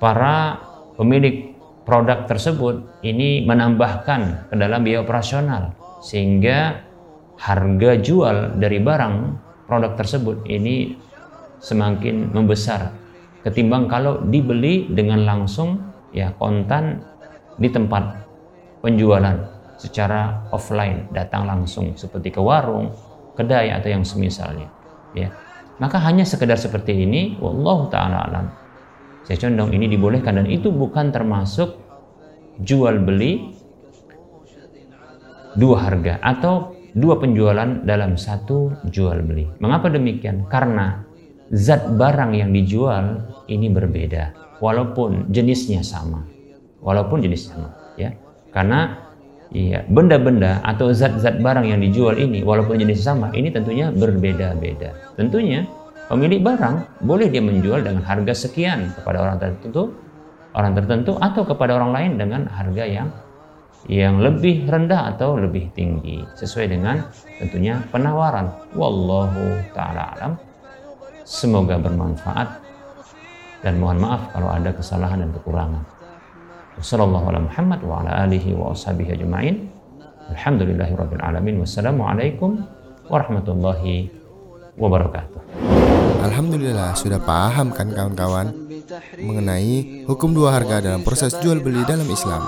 para 0.00 0.60
pemilik 0.96 1.52
produk 1.84 2.28
tersebut 2.28 3.02
ini 3.02 3.42
menambahkan 3.44 4.52
ke 4.52 4.54
dalam 4.54 4.80
biaya 4.84 5.02
operasional 5.02 5.74
sehingga 6.00 6.86
harga 7.40 7.90
jual 8.00 8.60
dari 8.60 8.78
barang 8.80 9.16
produk 9.64 9.96
tersebut 9.96 10.44
ini 10.48 10.96
semakin 11.60 12.32
membesar 12.32 12.92
ketimbang 13.44 13.88
kalau 13.88 14.20
dibeli 14.24 14.88
dengan 14.92 15.24
langsung 15.24 15.80
ya 16.12 16.32
kontan 16.36 17.00
di 17.56 17.68
tempat 17.72 18.28
penjualan 18.84 19.36
secara 19.80 20.44
offline 20.52 21.08
datang 21.12 21.48
langsung 21.48 21.96
seperti 21.96 22.32
ke 22.32 22.40
warung 22.40 22.92
kedai 23.36 23.72
atau 23.72 23.88
yang 23.88 24.04
semisalnya 24.04 24.68
ya 25.16 25.32
maka 25.80 25.98
hanya 26.04 26.22
sekedar 26.22 26.60
seperti 26.60 26.94
ini 27.08 27.40
wallahu 27.40 27.88
taala 27.88 28.28
alam 28.28 28.46
saya 29.24 29.36
condong 29.48 29.72
ini 29.74 29.88
dibolehkan 29.88 30.38
dan 30.40 30.46
itu 30.46 30.68
bukan 30.68 31.10
termasuk 31.10 31.76
jual 32.60 33.00
beli 33.00 33.56
dua 35.56 35.76
harga 35.82 36.22
atau 36.22 36.76
dua 36.94 37.18
penjualan 37.18 37.86
dalam 37.86 38.18
satu 38.18 38.74
jual 38.90 39.22
beli. 39.22 39.46
Mengapa 39.62 39.90
demikian? 39.90 40.46
Karena 40.50 41.02
zat 41.50 41.86
barang 41.94 42.34
yang 42.34 42.50
dijual 42.54 43.26
ini 43.50 43.70
berbeda 43.70 44.58
walaupun 44.62 45.30
jenisnya 45.30 45.82
sama. 45.82 46.26
Walaupun 46.80 47.20
jenisnya 47.20 47.60
sama, 47.60 47.70
ya. 48.00 48.16
Karena 48.56 49.09
Iya, 49.50 49.82
benda-benda 49.90 50.62
atau 50.62 50.94
zat-zat 50.94 51.42
barang 51.42 51.66
yang 51.66 51.82
dijual 51.82 52.14
ini 52.14 52.46
walaupun 52.46 52.78
jenis 52.78 53.02
sama, 53.02 53.34
ini 53.34 53.50
tentunya 53.50 53.90
berbeda-beda. 53.90 54.94
Tentunya 55.18 55.66
pemilik 56.06 56.38
barang 56.38 57.02
boleh 57.02 57.26
dia 57.26 57.42
menjual 57.42 57.82
dengan 57.82 58.06
harga 58.06 58.30
sekian 58.46 58.94
kepada 58.94 59.18
orang 59.18 59.42
tertentu, 59.42 59.90
orang 60.54 60.78
tertentu 60.78 61.18
atau 61.18 61.42
kepada 61.42 61.82
orang 61.82 61.90
lain 61.90 62.12
dengan 62.14 62.46
harga 62.46 62.84
yang 62.86 63.10
yang 63.90 64.22
lebih 64.22 64.70
rendah 64.70 65.18
atau 65.18 65.34
lebih 65.34 65.72
tinggi 65.74 66.22
sesuai 66.38 66.70
dengan 66.70 67.10
tentunya 67.42 67.82
penawaran. 67.90 68.54
Wallahu 68.78 69.66
taala 69.74 70.14
alam. 70.14 70.32
Semoga 71.26 71.74
bermanfaat 71.74 72.48
dan 73.66 73.82
mohon 73.82 73.98
maaf 73.98 74.30
kalau 74.30 74.46
ada 74.46 74.70
kesalahan 74.70 75.26
dan 75.26 75.30
kekurangan. 75.34 75.99
Wassallallahu 76.78 77.34
ala 77.34 77.42
Muhammad 77.42 77.82
wa 77.82 78.06
alihi 78.06 78.54
wa 78.54 78.70
ashabihi 78.70 79.18
ajma'in. 79.18 79.66
Wassalamualaikum 80.30 82.62
warahmatullahi 83.10 84.14
wabarakatuh. 84.78 85.42
Alhamdulillah 86.22 86.94
sudah 86.94 87.18
paham 87.18 87.74
kan 87.74 87.90
kawan-kawan 87.90 88.54
mengenai 89.18 90.06
hukum 90.06 90.30
dua 90.30 90.54
harga 90.54 90.78
dalam 90.78 91.02
proses 91.02 91.34
jual 91.42 91.58
beli 91.58 91.82
dalam 91.82 92.06
Islam. 92.06 92.46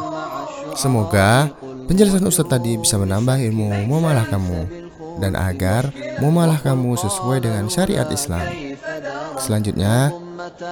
Semoga 0.78 1.50
penjelasan 1.90 2.22
Ustadz 2.22 2.54
tadi 2.54 2.78
bisa 2.78 3.02
menambah 3.02 3.42
ilmu 3.42 3.90
muamalah 3.90 4.30
kamu 4.30 4.70
dan 5.18 5.34
agar 5.34 5.90
muamalah 6.22 6.62
kamu 6.62 6.94
sesuai 6.94 7.42
dengan 7.42 7.66
syariat 7.66 8.06
Islam. 8.14 8.46
Selanjutnya, 9.42 10.14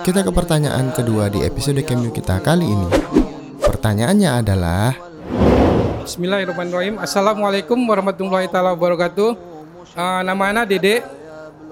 kita 0.06 0.22
ke 0.22 0.30
pertanyaan 0.30 0.94
kedua 0.94 1.26
di 1.26 1.42
episode 1.42 1.82
Kemyu 1.82 2.14
kita 2.14 2.38
kali 2.38 2.70
ini. 2.70 2.86
Pertanyaannya 3.80 4.44
adalah 4.44 4.92
Bismillahirrahmanirrahim. 6.04 7.00
Assalamualaikum 7.00 7.80
warahmatullahi 7.88 8.44
taala 8.44 8.76
wabarakatuh. 8.76 9.32
Uh, 9.96 10.20
nama 10.20 10.52
Ana 10.52 10.68
Dede. 10.68 11.00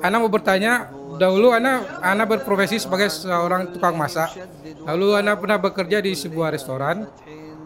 Ana 0.00 0.16
mau 0.16 0.32
bertanya, 0.32 0.88
dahulu 1.20 1.52
Ana 1.52 1.84
Ana 2.00 2.24
berprofesi 2.24 2.80
sebagai 2.80 3.12
seorang 3.12 3.76
tukang 3.76 3.92
masak. 3.92 4.40
Lalu 4.88 5.20
Ana 5.20 5.36
pernah 5.36 5.60
bekerja 5.60 6.00
di 6.00 6.16
sebuah 6.16 6.48
restoran. 6.48 7.04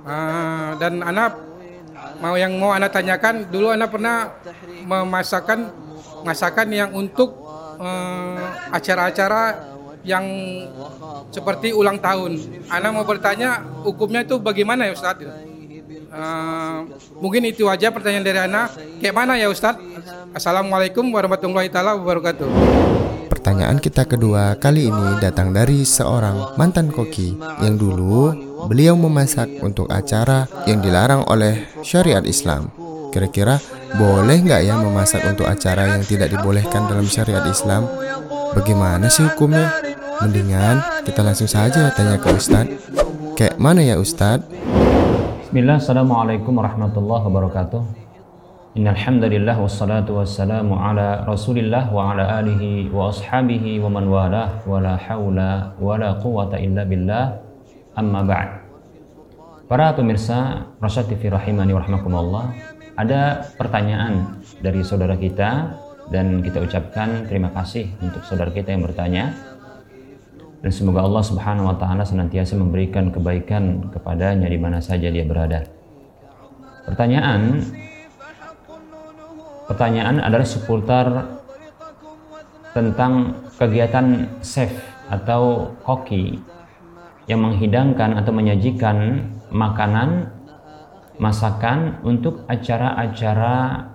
Uh, 0.02 0.74
dan 0.74 1.06
Ana 1.06 1.38
mau 2.18 2.34
yang 2.34 2.58
mau 2.58 2.74
Ana 2.74 2.90
tanyakan, 2.90 3.46
dulu 3.46 3.70
Ana 3.70 3.86
pernah 3.86 4.42
memasakkan 4.82 5.70
masakan 6.26 6.66
yang 6.74 6.90
untuk 6.98 7.46
uh, 7.78 8.74
acara-acara 8.74 9.71
yang 10.02 10.24
seperti 11.30 11.70
ulang 11.70 11.98
tahun. 11.98 12.38
Ana 12.68 12.90
mau 12.90 13.06
bertanya, 13.06 13.62
hukumnya 13.86 14.26
itu 14.26 14.38
bagaimana 14.38 14.90
ya 14.90 14.92
Ustadz? 14.94 15.26
Uh, 16.12 16.84
mungkin 17.24 17.48
itu 17.48 17.64
aja 17.72 17.88
pertanyaan 17.88 18.26
dari 18.26 18.40
Ana. 18.44 18.68
Kayak 19.00 19.16
mana 19.16 19.40
ya 19.40 19.48
Ustadz? 19.48 19.80
Assalamualaikum 20.36 21.08
warahmatullahi 21.08 21.72
taala 21.72 21.96
wabarakatuh. 21.96 22.48
Pertanyaan 23.32 23.82
kita 23.82 24.06
kedua 24.06 24.54
kali 24.60 24.86
ini 24.86 25.18
datang 25.18 25.50
dari 25.50 25.82
seorang 25.82 26.54
mantan 26.54 26.92
koki 26.92 27.34
yang 27.64 27.74
dulu 27.74 28.30
beliau 28.70 28.94
memasak 28.94 29.50
untuk 29.64 29.90
acara 29.90 30.46
yang 30.68 30.78
dilarang 30.78 31.26
oleh 31.26 31.66
syariat 31.82 32.22
Islam. 32.22 32.70
Kira-kira 33.10 33.58
boleh 33.98 34.40
nggak 34.40 34.62
ya 34.62 34.78
memasak 34.78 35.26
untuk 35.26 35.44
acara 35.44 35.96
yang 35.96 36.04
tidak 36.06 36.32
dibolehkan 36.32 36.86
dalam 36.88 37.04
syariat 37.08 37.44
Islam? 37.44 37.88
Bagaimana 38.52 39.08
sih 39.08 39.24
hukumnya? 39.26 39.91
Mendingan 40.22 41.02
kita 41.02 41.20
langsung 41.26 41.50
saja 41.50 41.90
tanya 41.90 42.14
ke 42.14 42.30
Ustadz. 42.30 42.94
Kayak 43.34 43.58
mana 43.58 43.82
ya 43.82 43.98
Ustadz? 43.98 44.46
Bismillah, 45.42 45.82
Assalamualaikum 45.82 46.54
warahmatullahi 46.54 47.26
wabarakatuh. 47.26 47.82
Innal 48.78 48.94
hamdalillah 48.94 49.58
wassalatu 49.58 50.22
wassalamu 50.22 50.78
ala 50.78 51.26
Rasulillah 51.26 51.90
wa 51.90 52.14
ala 52.14 52.38
alihi 52.38 52.86
wa 52.94 53.10
ashabihi 53.10 53.82
wa 53.82 53.90
man 53.90 54.06
walah 54.06 54.62
wa 54.62 54.78
la 54.78 54.94
haula 54.94 55.74
wa 55.82 55.98
la 55.98 56.14
quwata 56.22 56.56
illa 56.62 56.86
billah. 56.86 57.42
Amma 57.98 58.22
ba'd. 58.22 58.62
Para 59.66 59.90
pemirsa 59.90 60.70
Rasyad 60.78 61.10
TV 61.10 61.34
rahimani 61.34 61.74
wa 61.74 61.82
rahmakumullah, 61.82 62.44
ada 62.94 63.42
pertanyaan 63.58 64.38
dari 64.62 64.86
saudara 64.86 65.18
kita 65.18 65.82
dan 66.08 66.40
kita 66.46 66.62
ucapkan 66.62 67.26
terima 67.26 67.50
kasih 67.50 67.90
untuk 67.98 68.22
saudara 68.22 68.54
kita 68.54 68.70
yang 68.70 68.86
bertanya. 68.86 69.51
Dan 70.62 70.70
semoga 70.70 71.02
Allah 71.02 71.26
Subhanahu 71.26 71.66
wa 71.68 71.76
taala 71.76 72.06
senantiasa 72.06 72.54
memberikan 72.54 73.10
kebaikan 73.10 73.90
kepadanya 73.90 74.46
di 74.46 74.58
mana 74.62 74.78
saja 74.78 75.10
dia 75.10 75.26
berada. 75.26 75.66
Pertanyaan 76.86 77.58
Pertanyaan 79.62 80.20
adalah 80.20 80.44
seputar 80.44 81.06
tentang 82.76 83.40
kegiatan 83.56 84.26
chef 84.44 84.68
atau 85.08 85.72
koki 85.86 86.36
yang 87.24 87.46
menghidangkan 87.46 88.20
atau 88.20 88.32
menyajikan 88.34 89.22
makanan 89.48 90.28
masakan 91.16 92.02
untuk 92.02 92.42
acara-acara 92.50 93.86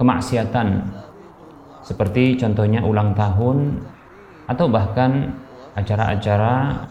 kemaksiatan 0.00 0.88
seperti 1.84 2.40
contohnya 2.42 2.80
ulang 2.82 3.12
tahun 3.12 3.86
atau 4.48 4.66
bahkan 4.66 5.36
acara-acara 5.76 6.88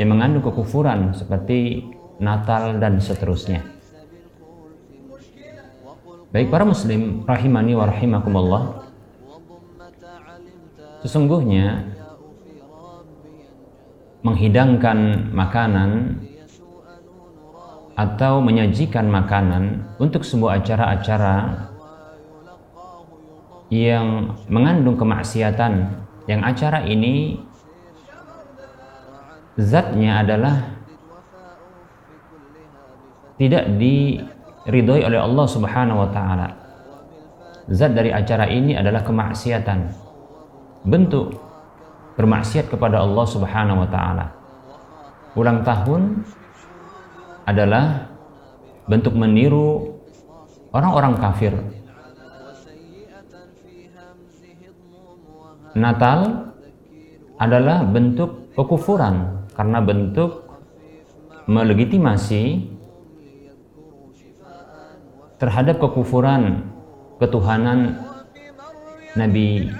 yang 0.00 0.08
mengandung 0.16 0.42
kekufuran 0.48 1.12
seperti 1.12 1.84
Natal 2.18 2.80
dan 2.82 2.98
seterusnya. 2.98 3.62
Baik 6.28 6.50
para 6.50 6.64
muslim 6.66 7.22
rahimani 7.24 7.72
wa 7.78 7.86
rahimakumullah. 7.86 8.64
Sesungguhnya 11.04 11.94
menghidangkan 14.26 15.30
makanan 15.30 16.18
atau 17.94 18.42
menyajikan 18.42 19.06
makanan 19.06 19.88
untuk 19.98 20.26
sebuah 20.26 20.62
acara-acara 20.62 21.66
yang 23.70 24.34
mengandung 24.50 24.98
kemaksiatan 24.98 26.06
yang 26.28 26.44
acara 26.44 26.84
ini 26.84 27.40
zatnya 29.56 30.20
adalah 30.20 30.56
tidak 33.40 33.64
diridhoi 33.80 35.08
oleh 35.08 35.18
Allah 35.18 35.46
Subhanahu 35.48 36.04
wa 36.04 36.10
taala. 36.12 36.48
Zat 37.68 37.96
dari 37.96 38.12
acara 38.12 38.44
ini 38.48 38.76
adalah 38.76 39.00
kemaksiatan. 39.04 39.88
Bentuk 40.84 41.36
bermaksiat 42.20 42.68
kepada 42.68 43.00
Allah 43.00 43.26
Subhanahu 43.28 43.84
wa 43.84 43.88
taala. 43.88 44.26
Ulang 45.32 45.62
tahun 45.64 46.26
adalah 47.48 48.10
bentuk 48.90 49.14
meniru 49.16 49.96
orang-orang 50.74 51.14
kafir. 51.16 51.54
Natal 55.78 56.50
adalah 57.38 57.86
bentuk 57.86 58.52
kekufuran 58.58 59.46
karena 59.54 59.78
bentuk 59.78 60.46
melegitimasi 61.46 62.66
terhadap 65.38 65.78
kekufuran 65.78 66.66
ketuhanan 67.22 67.98
Nabi 69.14 69.70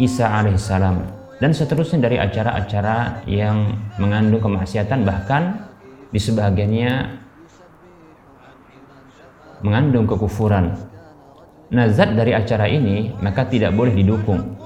Isa 0.00 0.24
alaihissalam 0.28 1.04
dan 1.40 1.56
seterusnya 1.56 2.04
dari 2.08 2.20
acara-acara 2.20 3.24
yang 3.24 3.76
mengandung 3.96 4.44
kemaksiatan 4.44 5.04
bahkan 5.08 5.68
di 6.12 6.20
sebagiannya 6.20 6.92
mengandung 9.64 10.04
kekufuran. 10.04 10.76
Nah, 11.70 11.86
zat 11.88 12.12
dari 12.12 12.36
acara 12.36 12.68
ini 12.68 13.14
maka 13.24 13.48
tidak 13.48 13.72
boleh 13.72 13.96
didukung. 13.96 14.59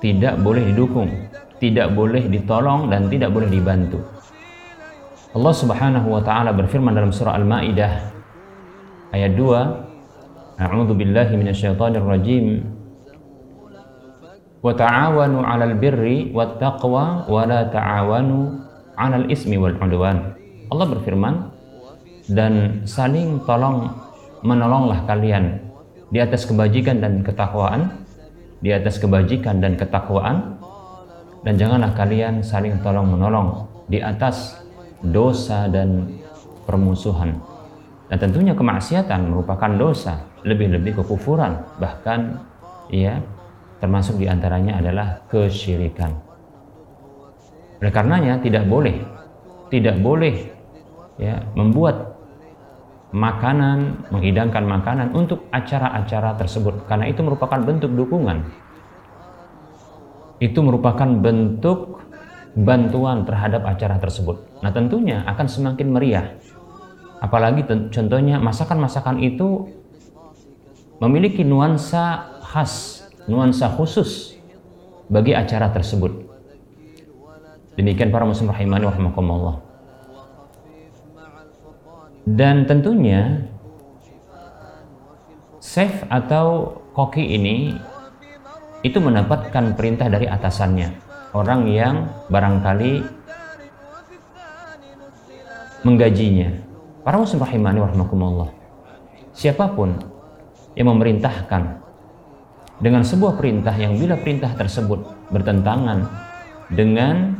Tidak 0.00 0.40
boleh 0.40 0.72
didukung, 0.72 1.12
tidak 1.60 1.92
boleh 1.92 2.24
ditolong 2.32 2.88
dan 2.88 3.12
tidak 3.12 3.30
boleh 3.36 3.52
dibantu. 3.52 4.00
Allah 5.30 5.54
Subhanahu 5.54 6.08
wa 6.10 6.22
taala 6.24 6.50
berfirman 6.56 6.96
dalam 6.96 7.12
surah 7.12 7.38
Al-Maidah 7.38 7.92
ayat 9.14 9.36
2, 9.36 10.60
A'udzu 10.60 10.92
billahi 10.92 11.36
minasyaitonir 11.36 12.04
rajim. 12.04 12.64
Wa 14.60 14.76
ta'awanu 14.76 15.40
'alal 15.40 15.76
birri 15.80 16.32
wat 16.36 16.60
taqwa 16.60 17.24
wa 17.24 17.42
la 17.48 17.64
ta'awanu 17.68 18.60
'alal 18.92 19.24
ismi 19.32 19.56
wal 19.56 19.72
'udwan. 19.72 20.36
Allah 20.68 20.86
berfirman 20.96 21.34
dan 22.28 22.84
saling 22.84 23.40
tolong 23.48 23.88
menolonglah 24.44 25.04
kalian 25.08 25.60
di 26.12 26.20
atas 26.20 26.44
kebajikan 26.44 27.00
dan 27.00 27.24
ketakwaan 27.24 27.99
di 28.60 28.70
atas 28.70 29.00
kebajikan 29.00 29.58
dan 29.58 29.74
ketakwaan. 29.76 30.60
Dan 31.40 31.56
janganlah 31.56 31.96
kalian 31.96 32.44
saling 32.44 32.84
tolong 32.84 33.08
menolong 33.08 33.64
di 33.88 33.96
atas 33.96 34.60
dosa 35.00 35.66
dan 35.72 36.20
permusuhan. 36.68 37.40
Dan 38.12 38.18
tentunya 38.20 38.52
kemaksiatan 38.52 39.32
merupakan 39.32 39.70
dosa, 39.72 40.20
lebih-lebih 40.44 41.00
kekufuran, 41.00 41.64
bahkan 41.80 42.44
ya 42.92 43.22
termasuk 43.80 44.20
di 44.20 44.28
antaranya 44.28 44.82
adalah 44.82 45.24
kesyirikan. 45.30 46.12
Oleh 47.80 47.92
karenanya 47.94 48.36
tidak 48.44 48.68
boleh, 48.68 49.00
tidak 49.72 49.96
boleh 50.02 50.52
ya 51.16 51.40
membuat 51.56 52.09
makanan, 53.10 54.08
menghidangkan 54.14 54.64
makanan 54.66 55.12
untuk 55.14 55.50
acara-acara 55.50 56.38
tersebut 56.38 56.86
karena 56.86 57.10
itu 57.10 57.20
merupakan 57.22 57.58
bentuk 57.58 57.90
dukungan. 57.94 58.46
Itu 60.40 60.64
merupakan 60.64 61.08
bentuk 61.20 62.00
bantuan 62.56 63.28
terhadap 63.28 63.66
acara 63.68 64.00
tersebut. 64.00 64.62
Nah, 64.64 64.72
tentunya 64.72 65.22
akan 65.28 65.46
semakin 65.46 65.88
meriah 65.92 66.26
Apalagi 67.20 67.68
contohnya 67.92 68.40
masakan-masakan 68.40 69.20
itu 69.20 69.68
memiliki 71.04 71.44
nuansa 71.44 72.32
khas, 72.40 73.04
nuansa 73.28 73.68
khusus 73.76 74.40
bagi 75.12 75.36
acara 75.36 75.68
tersebut. 75.68 76.16
Demikian 77.76 78.08
para 78.08 78.24
muslim 78.24 78.48
rahimani 78.48 78.88
wa 78.88 79.69
Dan 82.36 82.68
tentunya 82.68 83.42
chef 85.58 86.06
atau 86.06 86.78
koki 86.94 87.34
ini 87.34 87.74
itu 88.86 88.98
mendapatkan 89.02 89.74
perintah 89.74 90.06
dari 90.06 90.30
atasannya. 90.30 91.10
Orang 91.30 91.70
yang 91.70 92.10
barangkali 92.26 93.06
menggajinya 95.86 96.70
Para 97.00 97.16
muslim 97.16 97.40
rahimani 97.40 97.80
warahmatullah. 97.80 98.52
Siapa 99.32 99.72
pun 99.72 99.96
yang 100.76 100.92
memerintahkan 100.92 101.80
dengan 102.76 103.00
sebuah 103.00 103.40
perintah 103.40 103.72
yang 103.72 103.96
bila 103.96 104.20
perintah 104.20 104.52
tersebut 104.52 105.00
bertentangan 105.32 106.04
dengan 106.68 107.39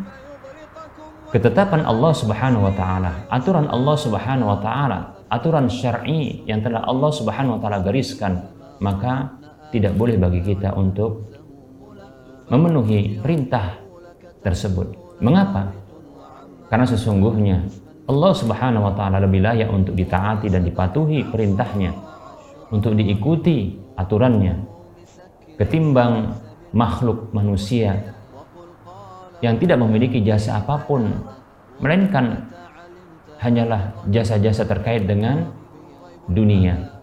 ketetapan 1.30 1.86
Allah 1.86 2.12
Subhanahu 2.14 2.66
wa 2.66 2.74
taala, 2.74 3.26
aturan 3.30 3.70
Allah 3.70 3.96
Subhanahu 3.96 4.50
wa 4.50 4.58
taala, 4.58 4.98
aturan 5.30 5.70
syar'i 5.70 6.42
yang 6.44 6.58
telah 6.60 6.82
Allah 6.82 7.10
Subhanahu 7.14 7.56
wa 7.56 7.60
taala 7.62 7.78
gariskan, 7.86 8.50
maka 8.82 9.38
tidak 9.70 9.94
boleh 9.94 10.18
bagi 10.18 10.42
kita 10.42 10.74
untuk 10.74 11.30
memenuhi 12.50 13.22
perintah 13.22 13.78
tersebut. 14.42 15.18
Mengapa? 15.22 15.70
Karena 16.66 16.86
sesungguhnya 16.86 17.62
Allah 18.10 18.32
Subhanahu 18.34 18.90
wa 18.90 18.94
taala 18.98 19.22
lebih 19.22 19.38
layak 19.46 19.70
untuk 19.70 19.94
ditaati 19.94 20.50
dan 20.50 20.66
dipatuhi 20.66 21.30
perintahnya, 21.30 21.94
untuk 22.74 22.98
diikuti 22.98 23.78
aturannya 23.94 24.54
ketimbang 25.60 26.34
makhluk 26.74 27.30
manusia 27.30 28.18
yang 29.40 29.56
tidak 29.56 29.80
memiliki 29.80 30.20
jasa 30.20 30.60
apa 30.60 30.84
pun 30.84 31.08
melainkan 31.80 32.48
hanyalah 33.40 33.96
jasa-jasa 34.12 34.68
terkait 34.68 35.08
dengan 35.08 35.48
dunia. 36.28 37.00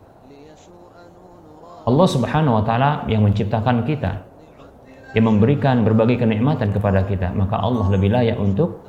Allah 1.88 2.08
Subhanahu 2.08 2.62
wa 2.62 2.64
taala 2.64 2.92
yang 3.10 3.26
menciptakan 3.26 3.88
kita, 3.88 4.22
yang 5.18 5.26
memberikan 5.26 5.82
berbagai 5.82 6.22
kenikmatan 6.22 6.70
kepada 6.70 7.02
kita, 7.10 7.34
maka 7.34 7.58
Allah 7.58 7.90
lebih 7.90 8.14
layak 8.14 8.38
untuk 8.38 8.86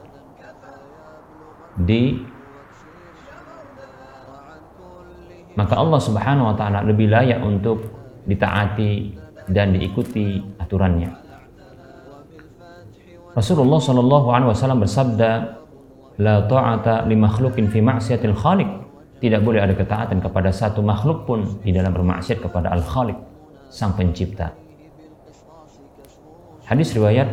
di 1.78 2.20
maka 5.54 5.74
Allah 5.74 6.00
Subhanahu 6.02 6.52
wa 6.52 6.56
taala 6.58 6.87
lebih 6.87 7.11
layak 7.11 7.40
untuk 7.42 7.87
ditaati 8.28 9.16
dan 9.48 9.72
diikuti 9.72 10.42
aturannya. 10.61 11.27
Rasulullah 13.38 13.79
Shallallahu 13.79 14.27
alaihi 14.35 14.51
wasallam 14.51 14.83
bersabda, 14.83 15.31
"La 16.18 16.42
ta'ata 16.42 17.07
li 17.07 17.14
makhluqin 17.14 17.70
fi 17.70 17.79
ma'siyatil 17.79 18.35
khaliq." 18.35 18.66
Tidak 19.22 19.38
boleh 19.46 19.62
ada 19.62 19.79
ketaatan 19.79 20.18
kepada 20.18 20.51
satu 20.51 20.83
makhluk 20.83 21.22
pun 21.22 21.46
di 21.62 21.70
dalam 21.70 21.94
bermaksiat 21.94 22.42
kepada 22.42 22.74
Al-Khaliq, 22.74 23.18
Sang 23.70 23.94
Pencipta. 23.94 24.55
Hadis 26.66 26.94
riwayat 26.94 27.31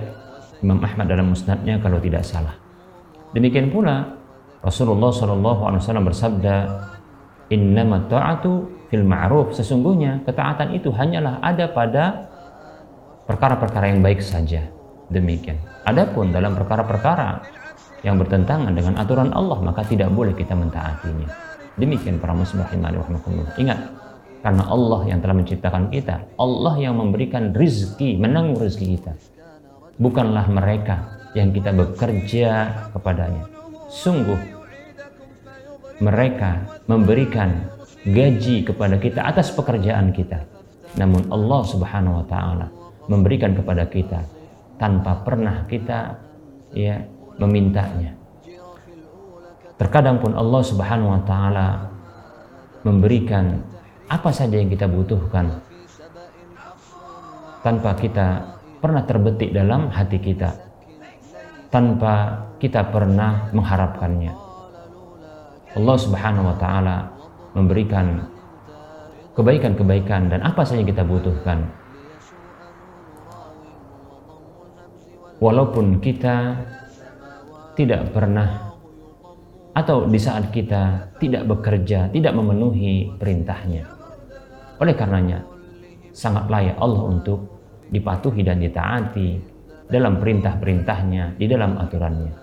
Imam 0.61 0.77
Ahmad 0.81 1.09
dalam 1.09 1.33
musnadnya 1.33 1.81
kalau 1.81 1.97
tidak 1.97 2.21
salah. 2.21 2.53
Demikian 3.33 3.73
pula 3.73 4.17
Rasulullah 4.65 5.09
Shallallahu 5.09 5.61
Alaihi 5.65 5.81
Wasallam 5.81 6.05
bersabda, 6.05 6.55
Innama 7.53 8.01
ta'atu 8.09 8.89
fil 8.89 9.05
ma'ruf. 9.05 9.53
Sesungguhnya 9.53 10.25
ketaatan 10.25 10.73
itu 10.73 10.89
hanyalah 10.89 11.37
ada 11.41 11.69
pada 11.69 12.29
perkara-perkara 13.29 13.93
yang 13.93 14.01
baik 14.01 14.25
saja. 14.25 14.74
Demikian. 15.09 15.57
Adapun 15.85 16.33
dalam 16.33 16.57
perkara-perkara 16.57 17.45
yang 18.01 18.17
bertentangan 18.21 18.73
dengan 18.73 18.97
aturan 18.97 19.29
Allah 19.33 19.61
maka 19.61 19.85
tidak 19.85 20.09
boleh 20.13 20.33
kita 20.33 20.57
mentaatinya. 20.57 21.29
Demikian 21.75 22.17
para 22.17 22.31
muslim 22.31 22.63
rahimahullah. 22.63 23.59
Ingat, 23.59 23.79
karena 24.45 24.63
Allah 24.69 25.01
yang 25.09 25.19
telah 25.25 25.35
menciptakan 25.35 25.89
kita, 25.89 26.15
Allah 26.37 26.75
yang 26.77 27.01
memberikan 27.01 27.51
rizki, 27.51 28.15
menanggung 28.15 28.61
rizki 28.61 28.93
kita. 28.93 29.17
Bukanlah 29.97 30.45
mereka 30.53 31.25
yang 31.33 31.49
kita 31.49 31.73
bekerja 31.73 32.69
kepadanya. 32.93 33.43
Sungguh 33.89 34.37
mereka 35.99 36.79
memberikan 36.85 37.73
gaji 38.05 38.61
kepada 38.63 39.01
kita 39.01 39.25
atas 39.25 39.49
pekerjaan 39.49 40.13
kita. 40.13 40.45
Namun 40.95 41.27
Allah 41.33 41.61
Subhanahu 41.65 42.21
wa 42.21 42.25
taala 42.29 42.67
memberikan 43.09 43.57
kepada 43.57 43.83
kita 43.89 44.21
tanpa 44.75 45.23
pernah 45.23 45.63
kita 45.67 46.19
ya 46.75 46.99
memintanya. 47.39 48.15
Terkadang 49.75 50.23
pun 50.23 50.31
Allah 50.35 50.61
Subhanahu 50.63 51.11
wa 51.15 51.21
taala 51.27 51.67
memberikan 52.87 53.59
apa 54.07 54.29
saja 54.31 54.55
yang 54.55 54.71
kita 54.71 54.87
butuhkan 54.87 55.59
tanpa 57.65 57.97
kita 57.97 58.55
pernah 58.79 59.01
terbetik 59.03 59.49
dalam 59.49 59.89
hati 59.89 60.21
kita 60.21 60.53
tanpa 61.73 62.45
kita 62.61 62.85
pernah 62.93 63.49
mengharapkannya 63.49 64.45
Allah 65.75 65.97
Subhanahu 65.99 66.47
wa 66.47 66.55
taala 66.55 66.97
memberikan 67.51 68.31
kebaikan-kebaikan 69.35 70.31
dan 70.31 70.39
apa 70.47 70.63
saja 70.63 70.79
yang 70.79 70.89
kita 70.89 71.03
butuhkan. 71.03 71.67
Walaupun 75.39 75.99
kita 75.99 76.55
tidak 77.75 78.15
pernah 78.15 78.71
atau 79.75 80.07
di 80.07 80.15
saat 80.15 80.55
kita 80.55 81.11
tidak 81.19 81.43
bekerja, 81.51 82.07
tidak 82.07 82.31
memenuhi 82.31 83.11
perintahnya. 83.19 83.83
Oleh 84.79 84.95
karenanya, 84.95 85.43
sangat 86.15 86.47
layak 86.47 86.79
Allah 86.79 87.03
untuk 87.03 87.43
dipatuhi 87.91 88.47
dan 88.47 88.63
ditaati 88.63 89.29
dalam 89.91 90.17
perintah-perintahnya, 90.23 91.35
di 91.35 91.45
dalam 91.51 91.75
aturannya. 91.75 92.33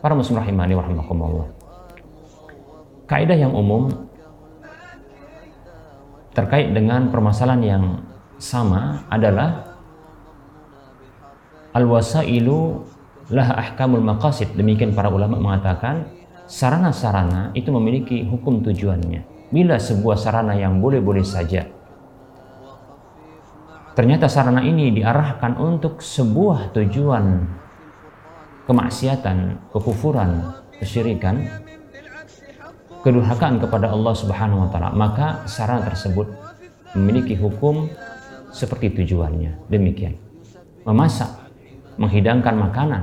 Para 0.00 0.16
muslim 0.16 0.40
rahimani 0.40 0.72
wa 0.72 0.84
kaidah 3.04 3.36
yang 3.36 3.52
umum 3.52 3.90
terkait 6.32 6.72
dengan 6.72 7.10
permasalahan 7.12 7.62
yang 7.62 7.84
sama 8.38 9.04
adalah 9.12 9.69
al-wasailu 11.76 12.82
lah 13.30 13.54
ahkamul 13.54 14.02
maqasid 14.02 14.54
demikian 14.58 14.90
para 14.90 15.06
ulama 15.06 15.38
mengatakan 15.38 16.10
sarana-sarana 16.50 17.54
itu 17.54 17.70
memiliki 17.70 18.26
hukum 18.26 18.62
tujuannya 18.66 19.52
bila 19.54 19.78
sebuah 19.78 20.18
sarana 20.18 20.58
yang 20.58 20.82
boleh-boleh 20.82 21.22
saja 21.22 21.66
ternyata 23.94 24.26
sarana 24.26 24.66
ini 24.66 24.90
diarahkan 24.94 25.58
untuk 25.58 26.02
sebuah 26.02 26.74
tujuan 26.74 27.46
kemaksiatan, 28.70 29.70
kekufuran, 29.74 30.54
kesyirikan 30.78 31.42
kedurhakaan 33.02 33.58
kepada 33.58 33.90
Allah 33.90 34.14
Subhanahu 34.14 34.62
wa 34.62 34.68
taala, 34.70 34.94
maka 34.94 35.42
sarana 35.48 35.82
tersebut 35.88 36.30
memiliki 36.94 37.34
hukum 37.34 37.88
seperti 38.52 38.92
tujuannya. 39.02 39.66
Demikian. 39.72 40.14
Memasak, 40.84 41.39
menghidangkan 42.00 42.56
makanan. 42.56 43.02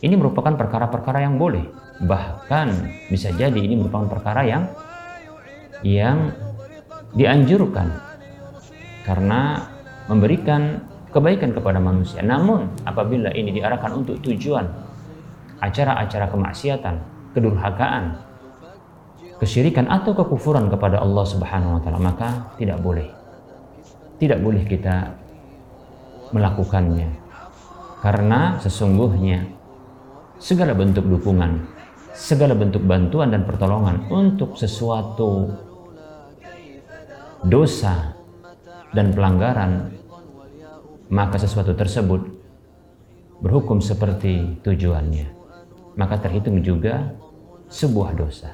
Ini 0.00 0.16
merupakan 0.16 0.56
perkara-perkara 0.56 1.28
yang 1.28 1.36
boleh. 1.36 1.68
Bahkan 2.00 2.68
bisa 3.12 3.30
jadi 3.36 3.54
ini 3.54 3.78
merupakan 3.78 4.08
perkara 4.18 4.42
yang 4.42 4.64
yang 5.84 6.32
dianjurkan 7.14 7.92
karena 9.04 9.68
memberikan 10.08 10.82
kebaikan 11.12 11.52
kepada 11.54 11.78
manusia. 11.78 12.24
Namun 12.24 12.72
apabila 12.88 13.30
ini 13.36 13.54
diarahkan 13.54 13.92
untuk 13.92 14.18
tujuan 14.24 14.66
acara-acara 15.62 16.26
kemaksiatan, 16.32 16.94
kedurhakaan, 17.36 18.18
kesyirikan 19.38 19.86
atau 19.86 20.16
kekufuran 20.16 20.66
kepada 20.72 20.98
Allah 20.98 21.24
Subhanahu 21.28 21.78
wa 21.78 21.80
taala, 21.84 22.00
maka 22.02 22.28
tidak 22.58 22.80
boleh. 22.82 23.06
Tidak 24.18 24.40
boleh 24.40 24.64
kita 24.66 25.12
melakukannya. 26.34 27.23
Karena 28.04 28.60
sesungguhnya 28.60 29.48
segala 30.36 30.76
bentuk 30.76 31.08
dukungan, 31.08 31.64
segala 32.12 32.52
bentuk 32.52 32.84
bantuan 32.84 33.32
dan 33.32 33.48
pertolongan 33.48 34.12
untuk 34.12 34.60
sesuatu 34.60 35.48
dosa 37.48 38.12
dan 38.92 39.08
pelanggaran, 39.08 39.88
maka 41.08 41.40
sesuatu 41.40 41.72
tersebut 41.72 42.20
berhukum 43.40 43.80
seperti 43.80 44.60
tujuannya. 44.60 45.32
Maka 45.96 46.20
terhitung 46.20 46.60
juga 46.60 47.08
sebuah 47.72 48.20
dosa. 48.20 48.52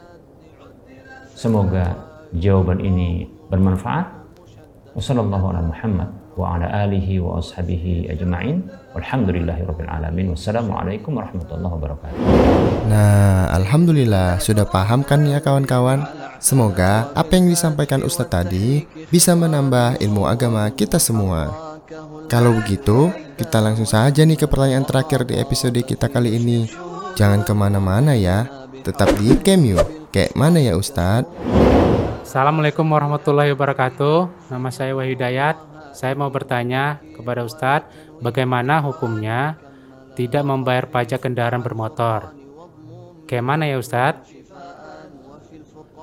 Semoga 1.35 1.99
jawaban 2.39 2.79
ini 2.79 3.27
bermanfaat. 3.51 4.15
Wassalamualaikum 4.95 5.75
Muhammad 5.75 6.20
wa 6.41 6.57
ala 6.57 6.67
alihi 6.89 7.21
wa 7.21 7.37
ashabihi 7.37 8.09
ajma'in. 8.09 8.65
Alamin. 8.97 10.33
Wassalamualaikum 10.33 11.13
warahmatullahi 11.15 11.73
wabarakatuh. 11.77 12.17
Nah, 12.89 13.53
alhamdulillah 13.55 14.41
sudah 14.41 14.65
paham 14.65 15.05
kan 15.05 15.23
ya 15.29 15.39
kawan-kawan? 15.39 16.03
Semoga 16.41 17.13
apa 17.13 17.37
yang 17.37 17.53
disampaikan 17.53 18.01
Ustadz 18.01 18.33
tadi 18.33 18.89
bisa 19.13 19.37
menambah 19.37 20.01
ilmu 20.01 20.25
agama 20.25 20.65
kita 20.73 20.97
semua. 20.97 21.77
Kalau 22.33 22.57
begitu, 22.57 23.13
kita 23.37 23.61
langsung 23.61 23.87
saja 23.87 24.25
nih 24.25 24.41
ke 24.41 24.47
pertanyaan 24.49 24.89
terakhir 24.89 25.29
di 25.29 25.37
episode 25.37 25.77
kita 25.85 26.09
kali 26.09 26.41
ini. 26.41 26.65
Jangan 27.15 27.45
ke 27.45 27.53
mana-mana 27.53 28.17
ya, 28.17 28.49
tetap 28.81 29.13
di 29.21 29.37
Cameo. 29.45 30.09
Kayak 30.11 30.35
mana 30.35 30.59
ya 30.59 30.75
Ustadz? 30.75 31.31
Assalamualaikum 32.27 32.87
warahmatullahi 32.87 33.51
wabarakatuh. 33.55 34.49
Nama 34.55 34.69
saya 34.71 34.95
Wahidayat. 34.95 35.70
Saya 35.91 36.15
mau 36.15 36.31
bertanya 36.31 37.03
kepada 37.15 37.45
Ustadz, 37.45 37.91
bagaimana 38.23 38.81
hukumnya 38.81 39.59
tidak 40.15 40.43
membayar 40.47 40.87
pajak 40.87 41.23
kendaraan 41.23 41.63
bermotor? 41.63 42.35
Kayak 43.27 43.47
mana 43.47 43.65
ya 43.71 43.79
Ustadz? 43.79 44.27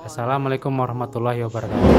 Assalamualaikum 0.04 0.72
warahmatullahi 0.72 1.44
wabarakatuh. 1.44 1.90